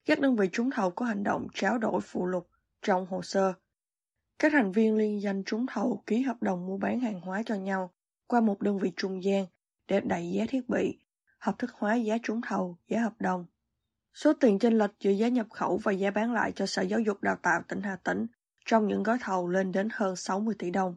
các 0.04 0.20
đơn 0.20 0.36
vị 0.36 0.48
trúng 0.52 0.70
thầu 0.70 0.90
có 0.90 1.06
hành 1.06 1.22
động 1.22 1.46
tráo 1.54 1.78
đổi 1.78 2.00
phụ 2.00 2.26
lục 2.26 2.50
trong 2.82 3.06
hồ 3.06 3.22
sơ. 3.22 3.52
Các 4.38 4.52
thành 4.52 4.72
viên 4.72 4.96
liên 4.96 5.22
danh 5.22 5.42
trúng 5.44 5.66
thầu 5.66 6.02
ký 6.06 6.22
hợp 6.22 6.42
đồng 6.42 6.66
mua 6.66 6.78
bán 6.78 7.00
hàng 7.00 7.20
hóa 7.20 7.42
cho 7.46 7.54
nhau 7.54 7.92
qua 8.26 8.40
một 8.40 8.60
đơn 8.60 8.78
vị 8.78 8.92
trung 8.96 9.24
gian 9.24 9.46
để 9.88 10.00
đẩy 10.00 10.30
giá 10.30 10.44
thiết 10.48 10.68
bị, 10.68 10.98
hợp 11.38 11.58
thức 11.58 11.70
hóa 11.72 11.94
giá 11.94 12.16
trúng 12.22 12.40
thầu, 12.48 12.76
giá 12.88 13.00
hợp 13.00 13.14
đồng. 13.18 13.46
Số 14.16 14.32
tiền 14.32 14.58
chênh 14.58 14.78
lệch 14.78 14.90
giữa 15.00 15.10
giá 15.10 15.28
nhập 15.28 15.46
khẩu 15.50 15.76
và 15.76 15.92
giá 15.92 16.10
bán 16.10 16.32
lại 16.32 16.52
cho 16.52 16.66
Sở 16.66 16.82
Giáo 16.82 17.00
dục 17.00 17.22
Đào 17.22 17.36
tạo 17.36 17.62
tỉnh 17.68 17.82
Hà 17.82 17.96
Tĩnh 17.96 18.26
trong 18.64 18.88
những 18.88 19.02
gói 19.02 19.18
thầu 19.20 19.48
lên 19.48 19.72
đến 19.72 19.88
hơn 19.92 20.16
60 20.16 20.54
tỷ 20.58 20.70
đồng. 20.70 20.96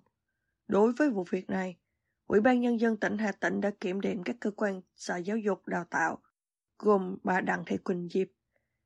Đối 0.68 0.92
với 0.92 1.10
vụ 1.10 1.26
việc 1.30 1.50
này, 1.50 1.78
Ủy 2.28 2.42
ban 2.42 2.62
Nhân 2.62 2.80
dân 2.80 2.98
tỉnh 2.98 3.18
Hà 3.18 3.32
Tĩnh 3.32 3.62
đã 3.62 3.72
kiểm 3.80 4.02
điểm 4.02 4.24
các 4.24 4.36
cơ 4.40 4.52
quan 4.52 4.82
Sở 4.96 5.18
Giáo 5.18 5.38
dục 5.38 5.68
Đào 5.68 5.86
tạo, 5.90 6.22
gồm 6.78 7.18
bà 7.24 7.42
Đặng 7.42 7.64
Thị 7.66 7.78
Quỳnh 7.78 8.10
Diệp, 8.10 8.28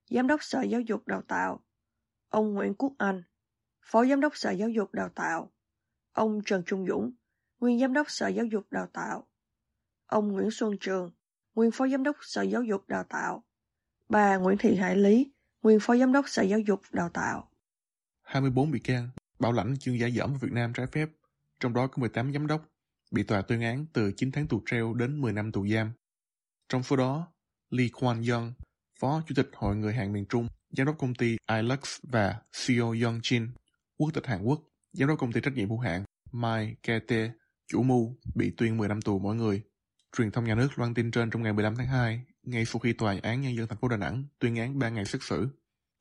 Giám 0.09 0.27
đốc 0.27 0.43
Sở 0.43 0.61
Giáo 0.61 0.81
dục 0.81 1.07
Đào 1.07 1.21
tạo, 1.27 1.63
ông 2.29 2.53
Nguyễn 2.53 2.73
Quốc 2.73 2.93
Anh, 2.97 3.23
Phó 3.81 4.05
Giám 4.05 4.21
đốc 4.21 4.37
Sở 4.37 4.51
Giáo 4.51 4.69
dục 4.69 4.93
Đào 4.93 5.09
tạo, 5.09 5.51
ông 6.11 6.41
Trần 6.45 6.63
Trung 6.65 6.85
Dũng, 6.87 7.11
nguyên 7.59 7.79
Giám 7.79 7.93
đốc 7.93 8.09
Sở 8.09 8.27
Giáo 8.27 8.45
dục 8.45 8.63
Đào 8.71 8.87
tạo, 8.93 9.27
ông 10.05 10.31
Nguyễn 10.31 10.51
Xuân 10.51 10.77
Trường, 10.79 11.11
nguyên 11.55 11.71
Phó 11.71 11.87
Giám 11.87 12.03
đốc 12.03 12.15
Sở 12.21 12.41
Giáo 12.41 12.63
dục 12.63 12.87
Đào 12.87 13.03
tạo, 13.03 13.43
bà 14.09 14.37
Nguyễn 14.37 14.57
Thị 14.57 14.75
Hải 14.75 14.95
Lý, 14.95 15.31
nguyên 15.61 15.79
Phó 15.81 15.97
Giám 15.97 16.13
đốc 16.13 16.29
Sở 16.29 16.41
Giáo 16.41 16.59
dục 16.59 16.81
Đào 16.91 17.09
tạo. 17.09 17.49
24 18.21 18.71
bị 18.71 18.79
can 18.79 19.09
bảo 19.39 19.51
lãnh 19.51 19.77
chuyên 19.77 19.97
gia 19.97 20.09
dởm 20.09 20.29
vào 20.29 20.39
Việt 20.41 20.51
Nam 20.51 20.73
trái 20.73 20.87
phép, 20.87 21.09
trong 21.59 21.73
đó 21.73 21.87
có 21.87 21.93
18 21.97 22.33
giám 22.33 22.47
đốc 22.47 22.69
bị 23.11 23.23
tòa 23.23 23.41
tuyên 23.41 23.61
án 23.61 23.85
từ 23.93 24.11
9 24.17 24.31
tháng 24.31 24.47
tù 24.47 24.61
treo 24.65 24.93
đến 24.93 25.21
10 25.21 25.33
năm 25.33 25.51
tù 25.51 25.67
giam. 25.67 25.91
Trong 26.69 26.83
số 26.83 26.95
đó, 26.95 27.27
Lee 27.69 27.87
Kwan 27.87 28.31
Young, 28.31 28.53
Phó 28.99 29.21
Chủ 29.27 29.35
tịch 29.35 29.49
Hội 29.53 29.75
Người 29.75 29.93
Hàn 29.93 30.13
miền 30.13 30.25
Trung, 30.25 30.47
Giám 30.69 30.87
đốc 30.87 30.97
công 30.97 31.15
ty 31.15 31.37
Ilux 31.47 31.99
và 32.03 32.41
Seo 32.51 32.85
Young 32.85 33.19
Jin, 33.19 33.47
Quốc 33.97 34.13
tịch 34.13 34.27
Hàn 34.27 34.43
Quốc, 34.43 34.61
Giám 34.93 35.07
đốc 35.07 35.19
công 35.19 35.31
ty 35.31 35.41
trách 35.41 35.53
nhiệm 35.53 35.69
hữu 35.69 35.79
hạn 35.79 36.03
Mai 36.31 36.75
Kete, 36.83 37.31
chủ 37.67 37.83
mưu, 37.83 38.15
bị 38.35 38.53
tuyên 38.57 38.77
10 38.77 38.87
năm 38.87 39.01
tù 39.01 39.19
mỗi 39.19 39.35
người. 39.35 39.61
Truyền 40.17 40.31
thông 40.31 40.45
nhà 40.45 40.55
nước 40.55 40.79
loan 40.79 40.93
tin 40.93 41.11
trên 41.11 41.29
trong 41.29 41.43
ngày 41.43 41.53
15 41.53 41.75
tháng 41.75 41.87
2, 41.87 42.21
ngay 42.43 42.65
sau 42.65 42.79
khi 42.79 42.93
Tòa 42.93 43.15
án 43.23 43.41
Nhân 43.41 43.55
dân 43.55 43.67
thành 43.67 43.77
phố 43.77 43.87
Đà 43.87 43.97
Nẵng 43.97 44.23
tuyên 44.39 44.55
án 44.55 44.79
3 44.79 44.89
ngày 44.89 45.05
xét 45.05 45.21
xử. 45.23 45.47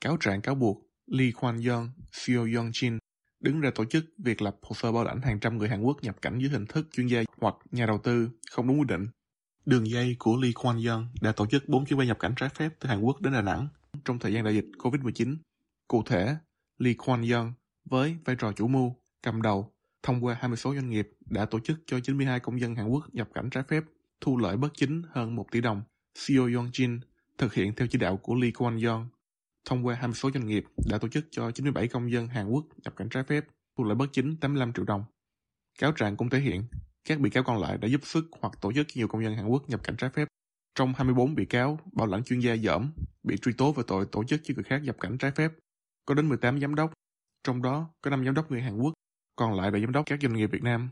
Cáo 0.01 0.17
trạng 0.21 0.41
cáo 0.41 0.55
buộc 0.55 0.91
Lee 1.07 1.31
Kwan 1.31 1.71
Young, 1.71 1.91
Seo 2.13 2.41
Young 2.41 2.71
Jin 2.71 2.99
đứng 3.41 3.61
ra 3.61 3.71
tổ 3.75 3.85
chức 3.85 4.05
việc 4.19 4.43
lập 4.43 4.57
hồ 4.63 4.75
sơ 4.75 4.93
bảo 4.93 5.05
lãnh 5.05 5.21
hàng 5.21 5.41
trăm 5.41 5.59
người 5.59 5.69
Hàn 5.69 5.83
Quốc 5.83 6.03
nhập 6.03 6.17
cảnh 6.23 6.39
dưới 6.39 6.51
hình 6.51 6.67
thức 6.67 6.89
chuyên 6.93 7.07
gia 7.07 7.23
hoặc 7.41 7.55
nhà 7.71 7.87
đầu 7.87 7.99
tư 7.99 8.31
không 8.51 8.67
đúng 8.67 8.81
quy 8.81 8.87
định. 8.89 9.07
Đường 9.67 9.91
dây 9.91 10.17
của 10.19 10.37
Lee 10.37 10.51
Kwan 10.51 10.91
Young 10.91 11.09
đã 11.21 11.33
tổ 11.33 11.47
chức 11.47 11.69
4 11.69 11.87
chuyến 11.87 11.99
bay 11.99 12.07
nhập 12.07 12.19
cảnh 12.19 12.35
trái 12.37 12.49
phép 12.49 12.69
từ 12.81 12.89
Hàn 12.89 13.01
Quốc 13.01 13.21
đến 13.21 13.33
Đà 13.33 13.43
Nẵng 13.43 13.69
trong 14.05 14.19
thời 14.19 14.33
gian 14.33 14.45
đại 14.45 14.55
dịch 14.55 14.67
COVID-19. 14.79 15.37
Cụ 15.89 16.03
thể, 16.07 16.37
Lee 16.79 16.95
Kwan 16.95 17.35
Young 17.35 17.53
với 17.85 18.17
vai 18.25 18.37
trò 18.37 18.53
chủ 18.53 18.69
mưu, 18.69 18.97
cầm 19.23 19.43
đầu, 19.43 19.73
thông 20.03 20.25
qua 20.25 20.37
20 20.41 20.57
số 20.57 20.75
doanh 20.75 20.91
nghiệp 20.91 21.11
đã 21.31 21.45
tổ 21.45 21.61
chức 21.61 21.79
cho 21.87 22.01
92 22.01 22.41
công 22.41 22.61
dân 22.61 22.75
Hàn 22.75 22.89
Quốc 22.89 23.15
nhập 23.15 23.29
cảnh 23.35 23.51
trái 23.51 23.65
phép, 23.69 23.85
thu 24.21 24.39
lợi 24.39 24.57
bất 24.57 24.69
chính 24.75 25.03
hơn 25.11 25.37
1 25.37 25.47
tỷ 25.51 25.61
đồng. 25.61 25.83
Seo 26.15 26.43
Yong 26.43 26.71
Jin 26.73 27.01
thực 27.39 27.55
hiện 27.55 27.75
theo 27.75 27.89
chỉ 27.91 27.99
đạo 27.99 28.17
của 28.17 28.35
Lee 28.35 28.51
Kwon-yong 28.51 29.07
thông 29.65 29.87
qua 29.87 29.95
20 29.95 30.15
số 30.15 30.31
doanh 30.35 30.47
nghiệp 30.47 30.65
đã 30.91 30.99
tổ 30.99 31.09
chức 31.09 31.25
cho 31.31 31.51
97 31.51 31.89
công 31.89 32.13
dân 32.13 32.27
Hàn 32.29 32.49
Quốc 32.49 32.67
nhập 32.85 32.97
cảnh 32.97 33.09
trái 33.09 33.25
phép, 33.25 33.45
thu 33.79 33.85
lợi 33.85 33.95
bất 33.95 34.07
chính 34.13 34.37
85 34.37 34.73
triệu 34.73 34.85
đồng. 34.85 35.05
Cáo 35.79 35.93
trạng 35.93 36.17
cũng 36.17 36.31
thể 36.31 36.41
hiện 36.41 36.65
các 37.05 37.21
bị 37.21 37.31
cáo 37.31 37.43
còn 37.43 37.61
lại 37.61 37.79
đã 37.79 37.89
giúp 37.89 38.01
sức 38.05 38.25
hoặc 38.41 38.53
tổ 38.61 38.73
chức 38.73 38.87
nhiều 38.95 39.09
công 39.09 39.25
dân 39.25 39.37
Hàn 39.37 39.47
Quốc 39.47 39.69
nhập 39.69 39.81
cảnh 39.85 39.97
trái 39.97 40.11
phép. 40.11 40.29
Trong 40.75 40.93
24 40.95 41.35
bị 41.35 41.45
cáo, 41.45 41.79
bảo 41.93 42.07
lãnh 42.07 42.25
chuyên 42.25 42.41
gia 42.41 42.57
dởm 42.57 42.93
bị 43.23 43.37
truy 43.37 43.53
tố 43.53 43.73
về 43.73 43.83
tội 43.87 44.07
tổ 44.13 44.25
chức 44.25 44.41
cho 44.45 44.55
người 44.55 44.65
khác 44.65 44.83
nhập 44.83 44.97
cảnh 45.01 45.19
trái 45.19 45.31
phép. 45.31 45.53
Có 46.07 46.15
đến 46.15 46.29
18 46.29 46.61
giám 46.61 46.75
đốc, 46.75 46.93
trong 47.45 47.63
đó 47.63 47.91
có 48.01 48.11
5 48.11 48.25
giám 48.25 48.35
đốc 48.35 48.51
người 48.51 48.61
Hàn 48.61 48.77
Quốc, 48.77 48.93
còn 49.37 49.55
lại 49.55 49.71
là 49.71 49.79
giám 49.79 49.93
đốc 49.93 50.07
các 50.07 50.19
doanh 50.23 50.33
nghiệp 50.33 50.47
Việt 50.47 50.63
Nam. 50.63 50.91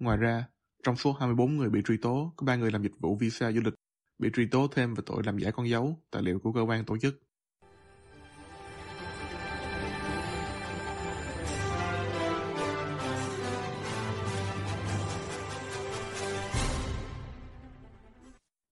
Ngoài 0.00 0.16
ra, 0.16 0.44
trong 0.82 0.96
số 0.96 1.12
24 1.12 1.56
người 1.56 1.70
bị 1.70 1.82
truy 1.86 1.96
tố, 1.96 2.32
có 2.36 2.44
3 2.44 2.56
người 2.56 2.70
làm 2.70 2.82
dịch 2.82 2.92
vụ 3.00 3.16
visa 3.16 3.52
du 3.52 3.60
lịch, 3.64 3.74
bị 4.18 4.30
truy 4.34 4.46
tố 4.46 4.66
thêm 4.74 4.94
về 4.94 5.02
tội 5.06 5.22
làm 5.24 5.38
giả 5.38 5.50
con 5.50 5.68
dấu, 5.68 5.98
tài 6.10 6.22
liệu 6.22 6.38
của 6.38 6.52
cơ 6.52 6.60
quan 6.60 6.84
tổ 6.84 6.98
chức. 6.98 7.22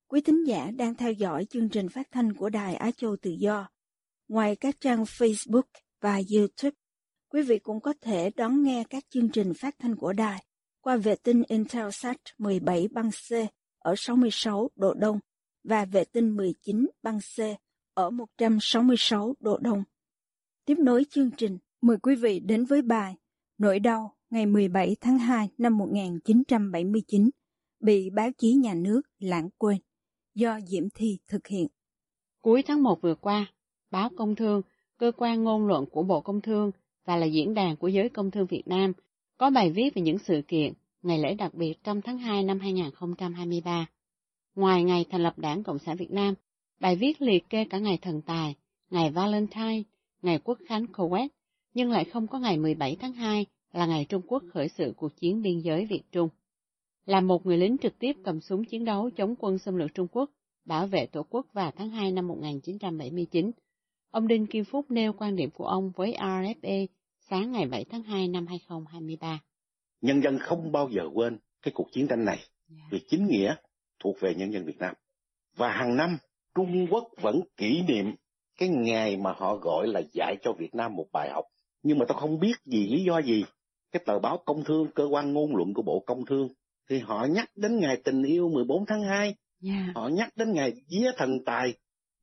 Quý 0.08 0.20
thính 0.20 0.46
giả 0.46 0.70
đang 0.76 0.94
theo 0.94 1.12
dõi 1.12 1.44
chương 1.44 1.68
trình 1.68 1.88
phát 1.88 2.08
thanh 2.10 2.32
của 2.32 2.48
Đài 2.48 2.74
Á 2.74 2.90
Châu 2.90 3.16
Tự 3.16 3.30
Do. 3.30 3.68
Ngoài 4.28 4.56
các 4.56 4.80
trang 4.80 5.02
Facebook 5.02 5.62
và 6.00 6.20
YouTube, 6.34 6.76
quý 7.28 7.42
vị 7.42 7.58
cũng 7.58 7.80
có 7.80 7.94
thể 8.00 8.30
đón 8.36 8.62
nghe 8.62 8.84
các 8.90 9.04
chương 9.10 9.28
trình 9.28 9.54
phát 9.54 9.74
thanh 9.78 9.96
của 9.96 10.12
đài 10.12 10.44
qua 10.80 10.96
vệ 10.96 11.16
tinh 11.22 11.42
Intelsat 11.48 12.16
17 12.38 12.88
băng 12.88 13.10
C 13.10 13.32
ở 13.78 13.94
66 13.96 14.70
độ 14.76 14.94
Đông 14.94 15.20
và 15.68 15.84
vệ 15.84 16.04
tinh 16.04 16.36
19 16.36 16.86
băng 17.02 17.18
C 17.18 17.40
ở 17.94 18.10
166 18.10 19.34
độ 19.40 19.58
Đông. 19.58 19.84
Tiếp 20.64 20.78
nối 20.78 21.04
chương 21.10 21.30
trình, 21.36 21.58
mời 21.80 21.96
quý 22.02 22.16
vị 22.16 22.40
đến 22.40 22.64
với 22.64 22.82
bài 22.82 23.16
Nỗi 23.58 23.78
đau 23.78 24.16
ngày 24.30 24.46
17 24.46 24.96
tháng 25.00 25.18
2 25.18 25.48
năm 25.58 25.78
1979 25.78 27.30
bị 27.80 28.10
báo 28.10 28.28
chí 28.38 28.54
nhà 28.54 28.74
nước 28.74 29.00
lãng 29.18 29.48
quên 29.58 29.78
do 30.34 30.60
Diễm 30.60 30.90
Thi 30.94 31.18
thực 31.28 31.46
hiện. 31.46 31.66
Cuối 32.42 32.62
tháng 32.62 32.82
1 32.82 33.02
vừa 33.02 33.14
qua, 33.14 33.46
báo 33.90 34.10
Công 34.16 34.34
Thương, 34.34 34.62
cơ 34.98 35.12
quan 35.16 35.44
ngôn 35.44 35.66
luận 35.66 35.86
của 35.90 36.02
Bộ 36.02 36.20
Công 36.20 36.40
Thương 36.40 36.70
và 37.04 37.16
là 37.16 37.26
diễn 37.26 37.54
đàn 37.54 37.76
của 37.76 37.88
giới 37.88 38.08
công 38.08 38.30
thương 38.30 38.46
Việt 38.46 38.62
Nam, 38.66 38.92
có 39.38 39.50
bài 39.50 39.70
viết 39.70 39.94
về 39.94 40.02
những 40.02 40.18
sự 40.18 40.42
kiện, 40.48 40.72
ngày 41.02 41.18
lễ 41.18 41.34
đặc 41.34 41.54
biệt 41.54 41.74
trong 41.84 42.02
tháng 42.02 42.18
2 42.18 42.42
năm 42.42 42.60
2023. 42.60 43.86
Ngoài 44.56 44.84
ngày 44.84 45.04
thành 45.10 45.22
lập 45.22 45.38
Đảng 45.38 45.62
Cộng 45.62 45.78
sản 45.78 45.96
Việt 45.96 46.10
Nam, 46.10 46.34
bài 46.80 46.96
viết 46.96 47.22
liệt 47.22 47.50
kê 47.50 47.64
cả 47.64 47.78
ngày 47.78 47.98
thần 48.02 48.22
tài, 48.22 48.54
ngày 48.90 49.10
Valentine, 49.10 49.82
ngày 50.22 50.38
Quốc 50.44 50.58
khánh 50.66 50.84
Kuwait, 50.84 51.28
nhưng 51.74 51.90
lại 51.90 52.04
không 52.04 52.26
có 52.26 52.38
ngày 52.38 52.58
17 52.58 52.96
tháng 53.00 53.12
2 53.12 53.46
là 53.72 53.86
ngày 53.86 54.06
Trung 54.08 54.22
Quốc 54.26 54.42
khởi 54.52 54.68
sự 54.68 54.92
cuộc 54.96 55.16
chiến 55.16 55.42
biên 55.42 55.60
giới 55.60 55.86
Việt 55.86 56.02
Trung. 56.12 56.28
Là 57.06 57.20
một 57.20 57.46
người 57.46 57.58
lính 57.58 57.76
trực 57.78 57.98
tiếp 57.98 58.12
cầm 58.24 58.40
súng 58.40 58.64
chiến 58.64 58.84
đấu 58.84 59.10
chống 59.10 59.34
quân 59.38 59.58
xâm 59.58 59.76
lược 59.76 59.94
Trung 59.94 60.06
Quốc, 60.12 60.30
bảo 60.64 60.86
vệ 60.86 61.06
Tổ 61.06 61.22
quốc 61.30 61.46
vào 61.52 61.70
tháng 61.76 61.90
2 61.90 62.12
năm 62.12 62.28
1979, 62.28 63.50
ông 64.10 64.28
Đinh 64.28 64.46
Kim 64.46 64.64
Phúc 64.64 64.90
nêu 64.90 65.12
quan 65.12 65.36
điểm 65.36 65.50
của 65.50 65.66
ông 65.66 65.92
với 65.96 66.16
RFA 66.18 66.86
sáng 67.30 67.52
ngày 67.52 67.66
7 67.66 67.84
tháng 67.84 68.02
2 68.02 68.28
năm 68.28 68.46
2023. 68.46 69.40
Nhân 70.00 70.22
dân 70.22 70.38
không 70.38 70.72
bao 70.72 70.88
giờ 70.92 71.02
quên 71.14 71.38
cái 71.62 71.72
cuộc 71.74 71.92
chiến 71.92 72.08
tranh 72.08 72.24
này, 72.24 72.38
yeah. 72.68 72.92
vì 72.92 73.00
chính 73.08 73.26
nghĩa 73.26 73.54
thuộc 74.00 74.20
về 74.20 74.34
nhân 74.34 74.52
dân 74.52 74.64
Việt 74.64 74.78
Nam. 74.78 74.94
Và 75.56 75.72
hàng 75.72 75.96
năm 75.96 76.18
Trung 76.54 76.86
Quốc 76.90 77.04
vẫn 77.20 77.40
kỷ 77.56 77.82
niệm 77.82 78.14
cái 78.58 78.68
ngày 78.68 79.16
mà 79.16 79.32
họ 79.36 79.56
gọi 79.56 79.86
là 79.86 80.00
dạy 80.12 80.36
cho 80.42 80.52
Việt 80.52 80.74
Nam 80.74 80.94
một 80.94 81.06
bài 81.12 81.30
học. 81.32 81.44
Nhưng 81.82 81.98
mà 81.98 82.04
tôi 82.08 82.18
không 82.20 82.40
biết 82.40 82.54
gì 82.64 82.88
lý 82.88 83.04
do 83.04 83.18
gì. 83.18 83.44
Cái 83.92 84.02
tờ 84.06 84.18
báo 84.18 84.38
Công 84.44 84.64
Thương, 84.64 84.86
cơ 84.94 85.04
quan 85.04 85.32
ngôn 85.32 85.56
luận 85.56 85.74
của 85.74 85.82
Bộ 85.82 86.02
Công 86.06 86.26
Thương, 86.26 86.48
thì 86.90 86.98
họ 86.98 87.26
nhắc 87.30 87.50
đến 87.56 87.78
ngày 87.78 87.96
tình 88.04 88.22
yêu 88.22 88.48
14 88.48 88.86
tháng 88.86 89.02
2. 89.02 89.34
Yeah. 89.64 89.94
Họ 89.94 90.08
nhắc 90.08 90.28
đến 90.36 90.52
ngày 90.52 90.72
vía 90.90 91.10
thần 91.16 91.44
tài, 91.46 91.74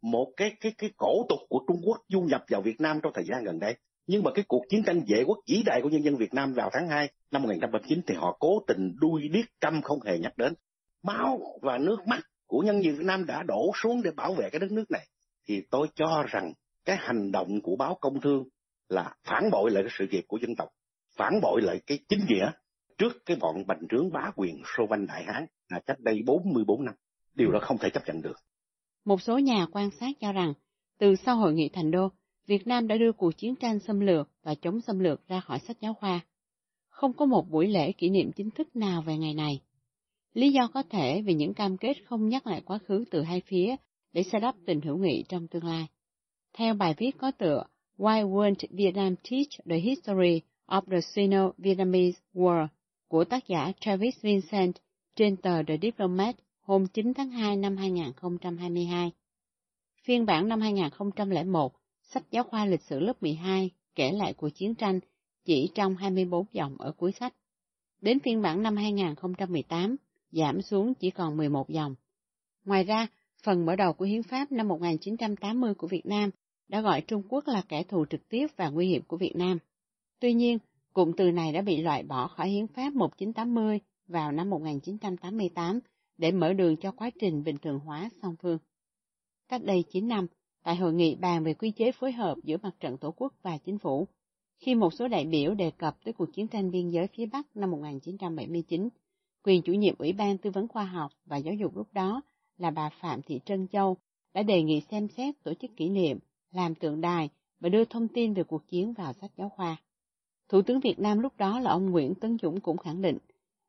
một 0.02 0.28
cái 0.38 0.52
cái 0.60 0.72
cái 0.78 0.90
cổ 0.98 1.26
tục 1.30 1.40
của 1.50 1.60
Trung 1.68 1.82
Quốc 1.86 1.98
du 2.08 2.22
nhập 2.22 2.44
vào 2.50 2.62
Việt 2.62 2.82
Nam 2.82 3.00
trong 3.04 3.14
thời 3.16 3.24
gian 3.24 3.44
gần 3.44 3.60
đây. 3.60 3.76
Nhưng 4.08 4.24
mà 4.24 4.32
cái 4.36 4.46
cuộc 4.48 4.64
chiến 4.70 4.84
tranh 4.84 5.02
vệ 5.08 5.24
quốc 5.24 5.40
vĩ 5.48 5.64
đại 5.66 5.82
của 5.82 5.90
nhân 5.90 6.04
dân 6.04 6.16
Việt 6.16 6.34
Nam 6.34 6.54
vào 6.54 6.70
tháng 6.74 6.88
2 6.88 7.10
năm 7.32 7.42
1979 7.42 8.02
thì 8.08 8.16
họ 8.16 8.38
cố 8.40 8.60
tình 8.68 8.96
đuôi 9.02 9.28
điếc 9.28 9.46
căm 9.62 9.82
không 9.82 10.02
hề 10.02 10.18
nhắc 10.18 10.38
đến. 10.38 10.54
Máu 11.04 11.40
và 11.62 11.78
nước 11.78 12.08
mắt 12.08 12.22
của 12.48 12.60
nhân 12.60 12.84
dân 12.84 12.96
Việt 12.96 13.06
Nam 13.06 13.26
đã 13.26 13.44
đổ 13.48 13.72
xuống 13.76 14.02
để 14.04 14.12
bảo 14.12 14.34
vệ 14.34 14.50
cái 14.50 14.60
đất 14.60 14.72
nước 14.72 14.92
này. 14.92 15.08
Thì 15.48 15.62
tôi 15.72 15.88
cho 15.96 16.24
rằng 16.28 16.54
cái 16.86 16.98
hành 17.00 17.32
động 17.32 17.62
của 17.62 17.76
báo 17.76 17.98
công 18.02 18.22
thương 18.22 18.44
là 18.90 19.16
phản 19.24 19.52
bội 19.52 19.72
lại 19.72 19.84
cái 19.84 19.92
sự 20.00 20.08
nghiệp 20.12 20.24
của 20.28 20.38
dân 20.42 20.56
tộc, 20.56 20.70
phản 21.18 21.34
bội 21.42 21.62
lại 21.62 21.82
cái 21.88 22.00
chính 22.10 22.20
nghĩa 22.28 22.52
trước 22.98 23.26
cái 23.26 23.38
bọn 23.40 23.68
bành 23.68 23.88
trướng 23.90 24.12
bá 24.12 24.32
quyền 24.36 24.62
Sô 24.78 24.88
banh 24.90 25.08
Đại 25.08 25.24
Hán 25.24 25.46
là 25.70 25.80
cách 25.80 26.00
đây 26.00 26.22
44 26.26 26.86
năm. 26.86 26.96
Điều 27.36 27.52
đó 27.52 27.60
không 27.62 27.78
thể 27.78 27.90
chấp 27.90 28.04
nhận 28.08 28.22
được. 28.22 28.36
Một 29.06 29.22
số 29.22 29.38
nhà 29.38 29.66
quan 29.72 29.90
sát 30.00 30.12
cho 30.20 30.32
rằng, 30.32 30.54
từ 31.00 31.16
sau 31.16 31.36
hội 31.36 31.54
nghị 31.54 31.70
thành 31.70 31.92
đô, 31.92 32.10
Việt 32.48 32.68
Nam 32.68 32.88
đã 32.88 32.98
đưa 32.98 33.12
cuộc 33.12 33.32
chiến 33.38 33.56
tranh 33.56 33.80
xâm 33.80 34.00
lược 34.00 34.30
và 34.44 34.56
chống 34.56 34.82
xâm 34.82 35.00
lược 35.00 35.28
ra 35.28 35.40
khỏi 35.40 35.60
sách 35.60 35.78
giáo 35.82 35.94
khoa. 35.94 36.20
Không 36.90 37.14
có 37.14 37.26
một 37.26 37.50
buổi 37.50 37.68
lễ 37.68 37.92
kỷ 37.92 38.10
niệm 38.10 38.32
chính 38.32 38.52
thức 38.52 38.76
nào 38.76 39.02
về 39.02 39.18
ngày 39.18 39.34
này. 39.34 39.62
Lý 40.34 40.52
do 40.52 40.68
có 40.68 40.84
thể 40.90 41.22
vì 41.22 41.34
những 41.34 41.54
cam 41.54 41.78
kết 41.78 41.94
không 42.06 42.30
nhắc 42.30 42.48
lại 42.48 42.62
quá 42.66 42.78
khứ 42.78 43.06
từ 43.12 43.22
hai 43.22 43.42
phía 43.46 43.76
để 44.14 44.24
xây 44.24 44.42
đắp 44.42 44.56
tình 44.66 44.82
hữu 44.82 44.98
nghị 44.98 45.24
trong 45.30 45.48
tương 45.48 45.64
lai. 45.64 45.88
Theo 46.54 46.74
bài 46.74 46.96
viết 46.98 47.12
có 47.18 47.32
tựa 47.32 47.64
Why 47.98 48.30
won't 48.30 48.68
Vietnam 48.70 49.16
teach 49.16 49.50
the 49.70 49.78
history 49.78 50.42
of 50.68 50.82
the 50.92 50.98
Sino-Vietnamese 51.02 52.20
War 52.34 52.68
của 53.08 53.24
tác 53.24 53.48
giả 53.48 53.72
Travis 53.80 54.22
Vincent 54.22 54.74
trên 55.16 55.38
tờ 55.38 55.64
The 55.64 55.78
Diplomat 55.82 56.36
hôm 56.62 56.88
9 56.88 57.14
tháng 57.14 57.30
2 57.30 57.56
năm 57.56 57.78
2022. 57.78 59.12
Phiên 60.04 60.26
bản 60.26 60.48
năm 60.48 60.62
2001, 60.62 61.74
sách 62.04 62.24
giáo 62.32 62.44
khoa 62.44 62.66
lịch 62.66 62.82
sử 62.82 63.00
lớp 63.00 63.24
12 63.24 63.70
kể 63.96 64.12
lại 64.12 64.34
cuộc 64.34 64.50
chiến 64.50 64.76
tranh 64.76 65.00
chỉ 65.46 65.70
trong 65.76 65.96
24 65.96 66.46
dòng 66.52 66.78
ở 66.78 66.92
cuối 66.92 67.12
sách. 67.12 67.34
Đến 68.02 68.20
phiên 68.20 68.42
bản 68.42 68.64
năm 68.64 68.76
2018, 68.76 69.96
giảm 70.34 70.62
xuống 70.62 70.94
chỉ 70.94 71.10
còn 71.10 71.38
11 71.38 71.70
dòng. 71.70 71.96
Ngoài 72.66 72.84
ra, 72.84 73.08
phần 73.44 73.66
mở 73.66 73.76
đầu 73.76 73.94
của 73.94 74.06
Hiến 74.06 74.24
pháp 74.24 74.52
năm 74.52 74.68
1980 74.68 75.74
của 75.74 75.88
Việt 75.88 76.06
Nam 76.06 76.30
đã 76.68 76.82
gọi 76.82 77.02
Trung 77.02 77.24
Quốc 77.30 77.48
là 77.48 77.64
kẻ 77.70 77.84
thù 77.84 78.06
trực 78.10 78.30
tiếp 78.30 78.48
và 78.56 78.70
nguy 78.70 78.88
hiểm 78.88 79.02
của 79.08 79.18
Việt 79.18 79.36
Nam. 79.36 79.58
Tuy 80.20 80.34
nhiên, 80.34 80.58
cụm 80.94 81.12
từ 81.18 81.32
này 81.32 81.52
đã 81.52 81.62
bị 81.62 81.82
loại 81.82 82.04
bỏ 82.04 82.28
khỏi 82.28 82.50
Hiến 82.50 82.68
pháp 82.68 82.94
1980 82.94 83.80
vào 84.08 84.32
năm 84.32 84.50
1988 84.50 85.80
để 86.18 86.32
mở 86.32 86.54
đường 86.54 86.76
cho 86.76 86.92
quá 86.92 87.10
trình 87.22 87.44
bình 87.44 87.58
thường 87.58 87.80
hóa 87.80 88.10
song 88.22 88.36
phương. 88.42 88.58
Cách 89.50 89.64
đây 89.64 89.84
9 89.92 90.08
năm, 90.08 90.28
tại 90.64 90.76
hội 90.76 90.94
nghị 90.94 91.16
bàn 91.16 91.44
về 91.44 91.54
quy 91.54 91.72
chế 91.72 91.92
phối 91.92 92.12
hợp 92.12 92.38
giữa 92.44 92.58
mặt 92.58 92.76
trận 92.80 92.98
Tổ 92.98 93.12
quốc 93.12 93.34
và 93.42 93.58
chính 93.58 93.78
phủ, 93.78 94.08
khi 94.60 94.76
một 94.76 94.94
số 94.94 95.08
đại 95.08 95.26
biểu 95.26 95.54
đề 95.54 95.72
cập 95.72 95.98
tới 96.04 96.14
cuộc 96.14 96.34
chiến 96.34 96.48
tranh 96.48 96.72
biên 96.72 96.90
giới 96.90 97.08
phía 97.08 97.26
Bắc 97.26 97.58
năm 97.58 97.72
1979, 97.72 98.90
quyền 99.44 99.62
chủ 99.62 99.74
nhiệm 99.74 99.96
Ủy 99.98 100.14
ban 100.14 100.38
Tư 100.38 100.50
vấn 100.52 100.68
Khoa 100.68 100.86
học 100.86 101.12
và 101.26 101.38
Giáo 101.38 101.54
dục 101.54 101.78
lúc 101.78 101.88
đó 101.94 102.22
là 102.58 102.72
bà 102.72 102.90
Phạm 103.02 103.22
Thị 103.22 103.40
Trân 103.46 103.68
Châu 103.68 103.98
đã 104.34 104.44
đề 104.44 104.64
nghị 104.64 104.82
xem 104.92 105.08
xét 105.18 105.44
tổ 105.44 105.54
chức 105.54 105.72
kỷ 105.78 105.90
niệm, 105.90 106.20
làm 106.52 106.76
tượng 106.76 107.02
đài 107.02 107.30
và 107.60 107.70
đưa 107.70 107.86
thông 107.86 108.08
tin 108.08 108.34
về 108.34 108.44
cuộc 108.44 108.68
chiến 108.68 108.94
vào 108.94 109.14
sách 109.14 109.32
giáo 109.38 109.50
khoa. 109.50 109.78
Thủ 110.50 110.62
tướng 110.62 110.80
Việt 110.80 111.00
Nam 111.00 111.20
lúc 111.20 111.34
đó 111.38 111.60
là 111.60 111.72
ông 111.72 111.92
Nguyễn 111.92 112.16
Tấn 112.16 112.38
Dũng 112.42 112.60
cũng 112.60 112.78
khẳng 112.78 113.02
định, 113.02 113.18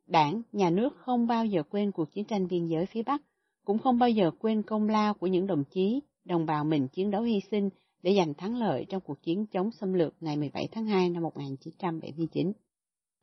đảng, 0.06 0.42
nhà 0.52 0.70
nước 0.70 0.96
không 0.96 1.26
bao 1.26 1.46
giờ 1.46 1.62
quên 1.62 1.92
cuộc 1.92 2.12
chiến 2.12 2.24
tranh 2.24 2.48
biên 2.48 2.66
giới 2.66 2.86
phía 2.86 3.02
Bắc, 3.02 3.22
cũng 3.64 3.78
không 3.78 3.98
bao 3.98 4.10
giờ 4.10 4.30
quên 4.38 4.62
công 4.62 4.88
lao 4.88 5.14
của 5.14 5.26
những 5.26 5.46
đồng 5.46 5.64
chí, 5.64 6.00
đồng 6.24 6.46
bào 6.46 6.64
mình 6.64 6.88
chiến 6.88 7.10
đấu 7.10 7.22
hy 7.22 7.40
sinh 7.50 7.70
để 8.02 8.16
giành 8.16 8.34
thắng 8.34 8.56
lợi 8.56 8.86
trong 8.88 9.00
cuộc 9.00 9.22
chiến 9.22 9.46
chống 9.46 9.70
xâm 9.70 9.92
lược 9.92 10.14
ngày 10.20 10.36
17 10.36 10.68
tháng 10.72 10.86
2 10.86 11.10
năm 11.10 11.22
1979. 11.22 12.52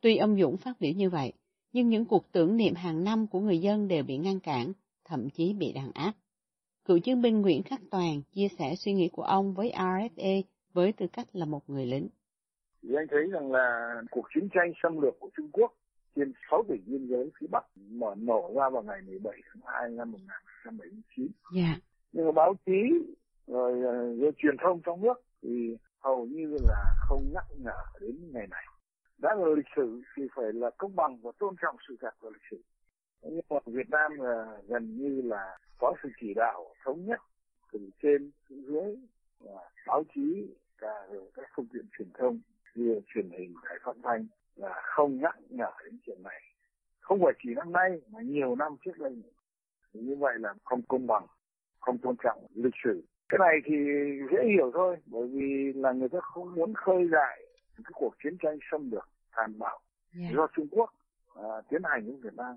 Tuy 0.00 0.16
ông 0.16 0.40
Dũng 0.40 0.56
phát 0.56 0.80
biểu 0.80 0.92
như 0.92 1.10
vậy, 1.10 1.32
nhưng 1.72 1.88
những 1.88 2.04
cuộc 2.04 2.32
tưởng 2.32 2.56
niệm 2.56 2.74
hàng 2.74 3.04
năm 3.04 3.26
của 3.26 3.40
người 3.40 3.58
dân 3.58 3.88
đều 3.88 4.02
bị 4.02 4.16
ngăn 4.16 4.40
cản, 4.40 4.72
thậm 5.04 5.30
chí 5.30 5.52
bị 5.52 5.72
đàn 5.72 5.92
áp. 5.94 6.12
Cựu 6.84 6.98
chiến 6.98 7.22
binh 7.22 7.40
Nguyễn 7.40 7.62
Khắc 7.62 7.80
Toàn 7.90 8.22
chia 8.34 8.48
sẻ 8.58 8.74
suy 8.76 8.92
nghĩ 8.92 9.08
của 9.08 9.22
ông 9.22 9.54
với 9.54 9.72
RFA 9.76 10.42
với 10.72 10.92
tư 10.92 11.06
cách 11.12 11.26
là 11.32 11.44
một 11.44 11.70
người 11.70 11.86
lính. 11.86 12.08
Thì 12.82 12.88
anh 12.96 13.06
thấy 13.10 13.26
rằng 13.32 13.52
là 13.52 13.94
cuộc 14.10 14.26
chiến 14.34 14.48
tranh 14.54 14.72
xâm 14.82 15.00
lược 15.00 15.14
của 15.20 15.30
Trung 15.36 15.50
Quốc 15.52 15.72
trên 16.16 16.32
6 16.50 16.64
tỉnh 16.68 16.82
biên 16.86 17.06
giới 17.06 17.30
phía 17.40 17.46
Bắc 17.50 17.64
mở 17.76 18.14
nổ 18.18 18.52
ra 18.56 18.70
vào 18.70 18.82
ngày 18.82 19.00
17 19.06 19.34
tháng 19.46 19.62
2 19.64 19.90
năm 19.90 20.12
1979. 20.12 21.28
Yeah. 21.56 21.78
Nhưng 22.12 22.26
mà 22.26 22.32
báo 22.32 22.54
chí 22.66 22.72
rồi, 23.46 23.82
ờ, 23.82 24.14
rồi 24.14 24.32
truyền 24.38 24.56
thông 24.62 24.80
trong 24.84 25.02
nước 25.02 25.22
thì 25.42 25.76
hầu 25.98 26.26
như 26.26 26.58
là 26.68 26.94
không 26.96 27.32
nhắc 27.32 27.44
nhở 27.58 27.82
đến 28.00 28.16
ngày 28.32 28.46
này. 28.50 28.64
Đã 29.22 29.34
là 29.34 29.46
lịch 29.56 29.66
sử 29.76 30.02
thì 30.16 30.22
phải 30.34 30.52
là 30.52 30.70
công 30.70 30.96
bằng 30.96 31.18
và 31.22 31.30
tôn 31.38 31.54
trọng 31.62 31.76
sự 31.88 31.96
thật 32.00 32.14
của 32.20 32.30
lịch 32.30 32.42
sử. 32.50 32.62
Nhưng 33.22 33.40
mà 33.50 33.56
Việt 33.66 33.90
Nam 33.90 34.12
là 34.18 34.58
gần 34.66 34.96
như 34.96 35.22
là 35.24 35.58
có 35.78 35.94
sự 36.02 36.08
chỉ 36.20 36.34
đạo 36.34 36.74
thống 36.84 37.06
nhất 37.06 37.20
từ 37.72 37.90
trên 38.02 38.30
xuống 38.48 38.62
dưới 38.66 38.96
và 39.40 39.70
báo 39.86 40.04
chí, 40.14 40.54
cả 40.78 41.06
rồi 41.12 41.30
các 41.34 41.46
phương 41.56 41.66
tiện 41.72 41.86
truyền 41.98 42.08
thông, 42.14 42.40
như 42.74 43.00
truyền 43.14 43.30
hình 43.30 43.54
đài 43.64 43.78
phát 43.82 43.96
thanh, 44.02 44.26
là 44.56 44.80
không 44.84 45.18
nhắc 45.18 45.36
nhở 45.48 45.70
đến 45.84 45.98
chuyện 46.06 46.22
này. 46.22 46.40
Không 47.00 47.20
phải 47.22 47.32
chỉ 47.42 47.54
năm 47.54 47.72
nay, 47.72 48.00
mà 48.10 48.20
nhiều 48.20 48.56
năm 48.56 48.76
trước 48.84 48.98
đây. 48.98 49.22
Như 49.92 50.16
vậy 50.16 50.34
là 50.38 50.54
không 50.64 50.82
công 50.88 51.06
bằng, 51.06 51.26
không 51.80 51.98
tôn 51.98 52.16
trọng 52.22 52.46
lịch 52.54 52.74
sử. 52.84 53.02
Cái 53.28 53.38
này 53.38 53.56
thì 53.64 53.76
dễ 54.32 54.48
hiểu 54.52 54.70
thôi, 54.74 54.96
bởi 55.06 55.28
vì 55.28 55.72
là 55.74 55.92
người 55.92 56.08
ta 56.08 56.18
không 56.22 56.54
muốn 56.54 56.74
khơi 56.74 57.04
lại 57.04 57.46
cái 57.76 57.92
cuộc 57.94 58.14
chiến 58.24 58.36
tranh 58.38 58.58
xâm 58.70 58.90
lược 58.90 59.08
tàn 59.36 59.58
bạo 59.58 59.78
yeah. 60.20 60.34
do 60.34 60.46
Trung 60.56 60.66
Quốc 60.70 60.90
à, 61.34 61.42
tiến 61.70 61.80
hành 61.84 62.06
với 62.06 62.16
Việt 62.22 62.34
Nam. 62.36 62.56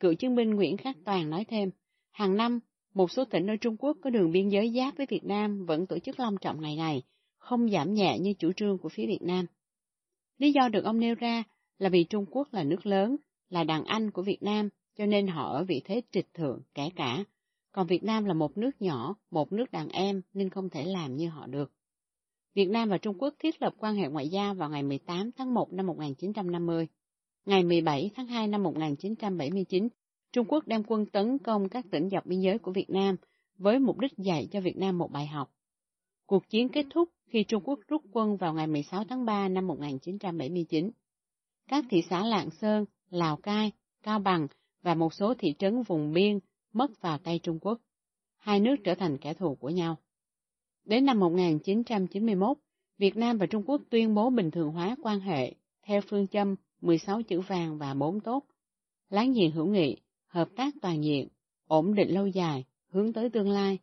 Cựu 0.00 0.14
chiến 0.14 0.36
binh 0.36 0.50
Nguyễn 0.50 0.76
Khắc 0.76 0.96
Toàn 1.04 1.30
nói 1.30 1.44
thêm, 1.48 1.70
hàng 2.10 2.36
năm, 2.36 2.60
một 2.94 3.10
số 3.10 3.24
tỉnh 3.24 3.46
ở 3.46 3.56
Trung 3.60 3.76
Quốc 3.76 3.96
có 4.02 4.10
đường 4.10 4.32
biên 4.32 4.48
giới 4.48 4.72
giáp 4.76 4.96
với 4.96 5.06
Việt 5.10 5.24
Nam 5.24 5.66
vẫn 5.66 5.86
tổ 5.86 5.98
chức 5.98 6.20
long 6.20 6.36
trọng 6.36 6.60
ngày 6.60 6.76
này, 6.76 7.02
không 7.38 7.70
giảm 7.70 7.92
nhẹ 7.92 8.18
như 8.18 8.34
chủ 8.38 8.52
trương 8.52 8.78
của 8.78 8.88
phía 8.88 9.06
Việt 9.06 9.22
Nam. 9.22 9.46
Lý 10.38 10.52
do 10.52 10.68
được 10.68 10.84
ông 10.84 11.00
nêu 11.00 11.14
ra 11.14 11.42
là 11.78 11.88
vì 11.88 12.04
Trung 12.04 12.26
Quốc 12.30 12.48
là 12.52 12.64
nước 12.64 12.86
lớn, 12.86 13.16
là 13.48 13.64
đàn 13.64 13.84
anh 13.84 14.10
của 14.10 14.22
Việt 14.22 14.42
Nam, 14.42 14.68
cho 14.96 15.06
nên 15.06 15.26
họ 15.26 15.52
ở 15.52 15.64
vị 15.64 15.82
thế 15.84 16.02
trịch 16.10 16.34
thượng, 16.34 16.62
kẻ 16.74 16.90
cả. 16.96 17.24
Còn 17.72 17.86
Việt 17.86 18.04
Nam 18.04 18.24
là 18.24 18.34
một 18.34 18.58
nước 18.58 18.82
nhỏ, 18.82 19.14
một 19.30 19.52
nước 19.52 19.70
đàn 19.70 19.88
em 19.88 20.22
nên 20.32 20.50
không 20.50 20.70
thể 20.70 20.84
làm 20.84 21.16
như 21.16 21.28
họ 21.28 21.46
được. 21.46 21.72
Việt 22.54 22.68
Nam 22.68 22.88
và 22.88 22.98
Trung 22.98 23.18
Quốc 23.18 23.34
thiết 23.38 23.62
lập 23.62 23.74
quan 23.78 23.94
hệ 23.94 24.08
ngoại 24.08 24.28
giao 24.28 24.54
vào 24.54 24.70
ngày 24.70 24.82
18 24.82 25.30
tháng 25.32 25.54
1 25.54 25.72
năm 25.72 25.86
1950. 25.86 26.88
Ngày 27.46 27.64
17 27.64 28.10
tháng 28.14 28.26
2 28.26 28.48
năm 28.48 28.62
1979, 28.62 29.88
Trung 30.32 30.46
Quốc 30.48 30.66
đem 30.66 30.82
quân 30.86 31.06
tấn 31.06 31.38
công 31.38 31.68
các 31.68 31.84
tỉnh 31.90 32.08
dọc 32.08 32.26
biên 32.26 32.40
giới 32.40 32.58
của 32.58 32.72
Việt 32.72 32.90
Nam 32.90 33.16
với 33.58 33.78
mục 33.78 33.98
đích 33.98 34.12
dạy 34.16 34.48
cho 34.50 34.60
Việt 34.60 34.76
Nam 34.76 34.98
một 34.98 35.10
bài 35.12 35.26
học. 35.26 35.50
Cuộc 36.26 36.48
chiến 36.48 36.68
kết 36.68 36.86
thúc 36.90 37.08
khi 37.26 37.44
Trung 37.44 37.62
Quốc 37.64 37.78
rút 37.88 38.02
quân 38.12 38.36
vào 38.36 38.54
ngày 38.54 38.66
16 38.66 39.04
tháng 39.04 39.24
3 39.24 39.48
năm 39.48 39.66
1979. 39.66 40.90
Các 41.68 41.84
thị 41.90 42.02
xã 42.10 42.24
Lạng 42.24 42.50
Sơn, 42.50 42.84
Lào 43.10 43.36
Cai, 43.36 43.72
Cao 44.02 44.18
Bằng 44.18 44.46
và 44.82 44.94
một 44.94 45.14
số 45.14 45.34
thị 45.34 45.54
trấn 45.58 45.82
vùng 45.82 46.12
biên 46.12 46.38
mất 46.72 47.00
vào 47.00 47.18
tay 47.18 47.40
Trung 47.42 47.58
Quốc. 47.60 47.80
Hai 48.36 48.60
nước 48.60 48.76
trở 48.84 48.94
thành 48.94 49.18
kẻ 49.18 49.34
thù 49.34 49.54
của 49.54 49.70
nhau. 49.70 49.96
Đến 50.88 51.04
năm 51.04 51.20
1991, 51.20 52.58
Việt 52.98 53.16
Nam 53.16 53.38
và 53.38 53.46
Trung 53.46 53.62
Quốc 53.66 53.82
tuyên 53.90 54.14
bố 54.14 54.30
bình 54.30 54.50
thường 54.50 54.70
hóa 54.70 54.96
quan 55.02 55.20
hệ 55.20 55.54
theo 55.86 56.00
phương 56.08 56.26
châm 56.26 56.54
16 56.80 57.22
chữ 57.22 57.40
vàng 57.40 57.78
và 57.78 57.94
4 57.94 58.20
tốt. 58.20 58.44
Láng 59.10 59.32
giềng 59.32 59.50
hữu 59.50 59.66
nghị, 59.66 59.96
hợp 60.26 60.48
tác 60.56 60.74
toàn 60.82 61.04
diện, 61.04 61.28
ổn 61.66 61.94
định 61.94 62.14
lâu 62.14 62.26
dài, 62.26 62.64
hướng 62.90 63.12
tới 63.12 63.30
tương 63.30 63.50
lai. 63.50 63.78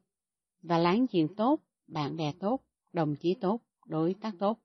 Và 0.61 0.77
láng 0.77 1.05
giềng 1.11 1.35
tốt, 1.35 1.59
bạn 1.87 2.17
bè 2.17 2.31
tốt, 2.39 2.59
đồng 2.93 3.15
chí 3.15 3.33
tốt, 3.33 3.61
đối 3.85 4.13
tác 4.13 4.33
tốt. 4.39 4.59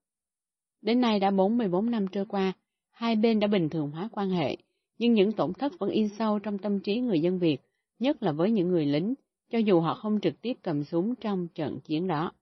Đến 0.82 1.00
nay 1.00 1.20
đã 1.20 1.30
44 1.30 1.90
năm 1.90 2.06
trôi 2.12 2.26
qua, 2.26 2.52
hai 2.90 3.16
bên 3.16 3.40
đã 3.40 3.46
bình 3.46 3.68
thường 3.68 3.90
hóa 3.90 4.08
quan 4.12 4.30
hệ, 4.30 4.56
nhưng 4.98 5.14
những 5.14 5.32
tổn 5.32 5.52
thất 5.52 5.72
vẫn 5.78 5.90
in 5.90 6.08
sâu 6.18 6.38
trong 6.38 6.58
tâm 6.58 6.80
trí 6.80 7.00
người 7.00 7.20
dân 7.20 7.38
Việt, 7.38 7.58
nhất 7.98 8.22
là 8.22 8.32
với 8.32 8.50
những 8.50 8.68
người 8.68 8.86
lính, 8.86 9.14
cho 9.50 9.58
dù 9.58 9.80
họ 9.80 9.94
không 9.94 10.20
trực 10.20 10.40
tiếp 10.42 10.52
cầm 10.62 10.84
súng 10.84 11.14
trong 11.14 11.48
trận 11.54 11.80
chiến 11.80 12.06
đó. 12.06 12.32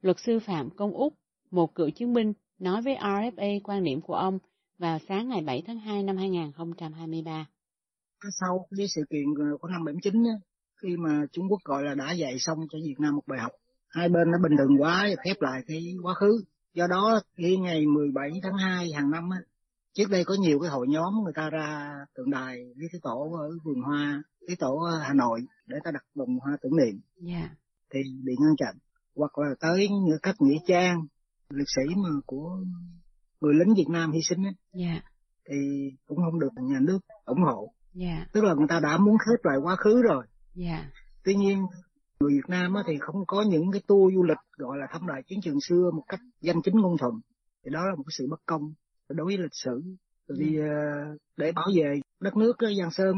Luật 0.00 0.16
sư 0.18 0.38
Phạm 0.38 0.70
Công 0.70 0.92
Úc, 0.92 1.14
một 1.50 1.74
cựu 1.74 1.90
chiến 1.90 2.12
binh, 2.12 2.32
nói 2.58 2.82
với 2.82 2.94
RFA 2.94 3.60
quan 3.64 3.84
điểm 3.84 4.00
của 4.00 4.14
ông 4.14 4.38
vào 4.78 4.98
sáng 5.08 5.28
ngày 5.28 5.42
7 5.42 5.62
tháng 5.66 5.78
2 5.78 6.02
năm 6.02 6.16
2023. 6.16 7.46
Sau 8.40 8.66
cái 8.76 8.86
sự 8.94 9.02
kiện 9.10 9.24
ờ, 9.38 9.56
của 9.60 9.68
năm 9.68 9.84
79, 9.84 10.24
khi 10.82 10.96
mà 10.96 11.26
Trung 11.32 11.46
Quốc 11.50 11.60
gọi 11.64 11.82
là 11.82 11.94
đã 11.94 12.12
dạy 12.12 12.36
xong 12.38 12.58
cho 12.70 12.78
Việt 12.84 13.00
Nam 13.00 13.14
một 13.14 13.22
bài 13.26 13.38
học, 13.40 13.52
hai 13.88 14.08
bên 14.08 14.30
nó 14.30 14.38
bình 14.42 14.58
thường 14.58 14.80
quá 14.80 15.08
khép 15.24 15.36
lại 15.40 15.62
cái 15.66 15.94
quá 16.02 16.14
khứ. 16.14 16.44
Do 16.74 16.86
đó, 16.86 17.20
khi 17.36 17.56
ngày 17.56 17.86
17 17.86 18.30
tháng 18.42 18.56
2 18.58 18.92
hàng 18.92 19.10
năm, 19.10 19.28
trước 19.94 20.10
đây 20.10 20.24
có 20.24 20.34
nhiều 20.40 20.60
cái 20.60 20.70
hội 20.70 20.86
nhóm 20.88 21.14
người 21.24 21.32
ta 21.36 21.50
ra 21.50 21.90
tượng 22.14 22.30
đài 22.30 22.56
với 22.56 22.88
cái 22.92 23.00
tổ 23.02 23.36
ở 23.40 23.48
vườn 23.64 23.80
hoa, 23.82 24.22
cái 24.48 24.56
tổ 24.56 24.80
Hà 25.02 25.14
Nội 25.14 25.40
để 25.66 25.76
ta 25.84 25.90
đặt 25.90 26.04
vòng 26.14 26.38
hoa 26.38 26.56
tưởng 26.62 26.76
niệm. 26.76 27.00
Yeah. 27.26 27.50
Thì 27.90 28.00
bị 28.24 28.32
ngăn 28.40 28.56
chặn. 28.56 28.74
Hoặc 29.16 29.38
là 29.38 29.54
tới 29.60 29.88
các 30.22 30.36
nghĩa 30.38 30.58
trang, 30.66 31.06
lịch 31.50 31.66
sĩ 31.76 31.94
mà 31.96 32.08
của 32.26 32.60
người 33.40 33.54
lính 33.54 33.74
Việt 33.74 33.88
Nam 33.88 34.12
hy 34.12 34.20
sinh 34.28 34.44
ấy, 34.44 34.54
yeah. 34.72 35.04
thì 35.48 35.56
cũng 36.06 36.18
không 36.18 36.40
được 36.40 36.48
nhà 36.62 36.78
nước 36.80 36.98
ủng 37.24 37.42
hộ. 37.42 37.72
Yeah. 38.00 38.32
Tức 38.32 38.44
là 38.44 38.54
người 38.54 38.66
ta 38.68 38.80
đã 38.80 38.98
muốn 38.98 39.16
khép 39.18 39.44
lại 39.44 39.56
quá 39.62 39.76
khứ 39.76 40.02
rồi. 40.02 40.26
Yeah. 40.56 40.84
Tuy 41.24 41.34
nhiên 41.34 41.66
người 42.20 42.32
Việt 42.32 42.48
Nam 42.48 42.74
thì 42.86 42.98
không 43.00 43.26
có 43.26 43.44
những 43.48 43.72
cái 43.72 43.82
tour 43.86 44.14
du 44.14 44.22
lịch 44.22 44.38
gọi 44.56 44.78
là 44.78 44.86
thăm 44.92 45.06
lại 45.06 45.22
chiến 45.26 45.38
trường 45.42 45.60
xưa 45.68 45.90
một 45.94 46.04
cách 46.08 46.20
danh 46.40 46.62
chính 46.62 46.74
ngôn 46.74 46.98
thuận. 46.98 47.14
Thì 47.64 47.70
đó 47.70 47.80
là 47.80 47.94
một 47.96 48.02
cái 48.06 48.14
sự 48.18 48.26
bất 48.30 48.40
công 48.46 48.62
đối 49.08 49.26
với 49.26 49.38
lịch 49.38 49.54
sử. 49.64 49.82
Vì 50.38 50.58
uh, 50.60 51.20
để 51.36 51.52
bảo 51.52 51.68
vệ 51.76 52.00
đất 52.20 52.36
nước 52.36 52.56
Giang 52.78 52.90
Sơn 52.90 53.16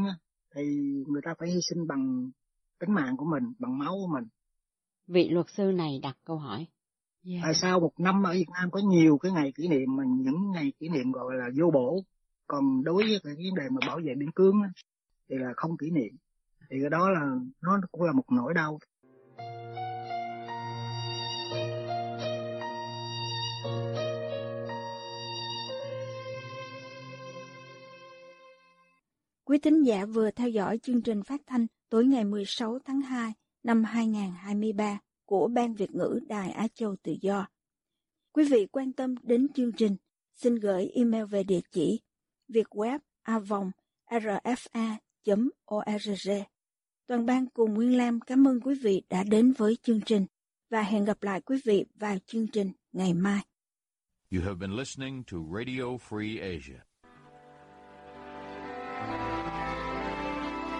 thì 0.55 0.61
người 1.07 1.21
ta 1.23 1.33
phải 1.39 1.49
hy 1.49 1.59
sinh 1.69 1.87
bằng 1.87 2.29
tính 2.79 2.93
mạng 2.93 3.17
của 3.17 3.25
mình, 3.25 3.53
bằng 3.59 3.77
máu 3.77 3.91
của 3.91 4.13
mình. 4.13 4.23
Vị 5.07 5.29
luật 5.29 5.45
sư 5.49 5.63
này 5.63 5.99
đặt 6.03 6.17
câu 6.25 6.37
hỏi. 6.37 6.67
Yeah. 7.25 7.41
Tại 7.43 7.53
sao 7.53 7.79
một 7.79 7.91
năm 7.97 8.23
ở 8.23 8.33
Việt 8.33 8.49
Nam 8.53 8.71
có 8.71 8.79
nhiều 8.79 9.17
cái 9.17 9.31
ngày 9.31 9.51
kỷ 9.55 9.67
niệm 9.67 9.95
mà 9.95 10.03
những 10.07 10.51
ngày 10.51 10.73
kỷ 10.79 10.89
niệm 10.89 11.11
gọi 11.11 11.35
là 11.35 11.49
vô 11.59 11.71
bổ, 11.73 12.03
còn 12.47 12.83
đối 12.83 13.03
với 13.03 13.19
cái 13.23 13.33
vấn 13.33 13.55
đề 13.55 13.63
mà 13.69 13.87
bảo 13.87 13.99
vệ 14.05 14.13
biên 14.17 14.31
cương 14.31 14.55
thì 15.29 15.35
là 15.39 15.53
không 15.55 15.77
kỷ 15.77 15.89
niệm. 15.89 16.15
Thì 16.69 16.77
cái 16.81 16.89
đó 16.89 17.09
là 17.09 17.35
nó 17.61 17.79
cũng 17.91 18.03
là 18.03 18.11
một 18.13 18.25
nỗi 18.31 18.53
đau. 18.53 18.79
Quý 29.51 29.57
thính 29.57 29.83
giả 29.83 30.05
vừa 30.05 30.31
theo 30.31 30.49
dõi 30.49 30.77
chương 30.77 31.01
trình 31.01 31.23
phát 31.23 31.41
thanh 31.47 31.67
tối 31.89 32.05
ngày 32.05 32.25
16 32.25 32.79
tháng 32.85 33.01
2 33.01 33.33
năm 33.63 33.83
2023 33.83 34.99
của 35.25 35.47
Ban 35.47 35.73
Việt 35.73 35.91
ngữ 35.91 36.19
Đài 36.27 36.51
Á 36.51 36.67
Châu 36.73 36.95
Tự 37.03 37.15
Do. 37.21 37.47
Quý 38.31 38.45
vị 38.51 38.67
quan 38.71 38.93
tâm 38.93 39.15
đến 39.23 39.47
chương 39.53 39.71
trình, 39.71 39.95
xin 40.35 40.55
gửi 40.55 40.91
email 40.93 41.25
về 41.25 41.43
địa 41.43 41.59
chỉ 41.71 41.99
vietweb 42.49 42.99
rfa.org. 43.25 44.71
Toàn 47.07 47.25
ban 47.25 47.45
cùng 47.49 47.73
Nguyên 47.73 47.97
Lam 47.97 48.19
cảm 48.19 48.47
ơn 48.47 48.61
quý 48.61 48.75
vị 48.81 49.03
đã 49.09 49.23
đến 49.23 49.53
với 49.57 49.77
chương 49.83 50.01
trình 50.05 50.25
và 50.69 50.81
hẹn 50.81 51.05
gặp 51.05 51.23
lại 51.23 51.41
quý 51.41 51.57
vị 51.65 51.85
vào 51.95 52.17
chương 52.25 52.47
trình 52.47 52.71
ngày 52.91 53.13
mai. 53.13 53.41
You 54.31 54.41
have 54.41 54.55
been 54.55 54.71
listening 54.71 55.23
to 55.31 55.37
Radio 55.57 55.83
Free 56.09 56.41
Asia. 56.41 56.90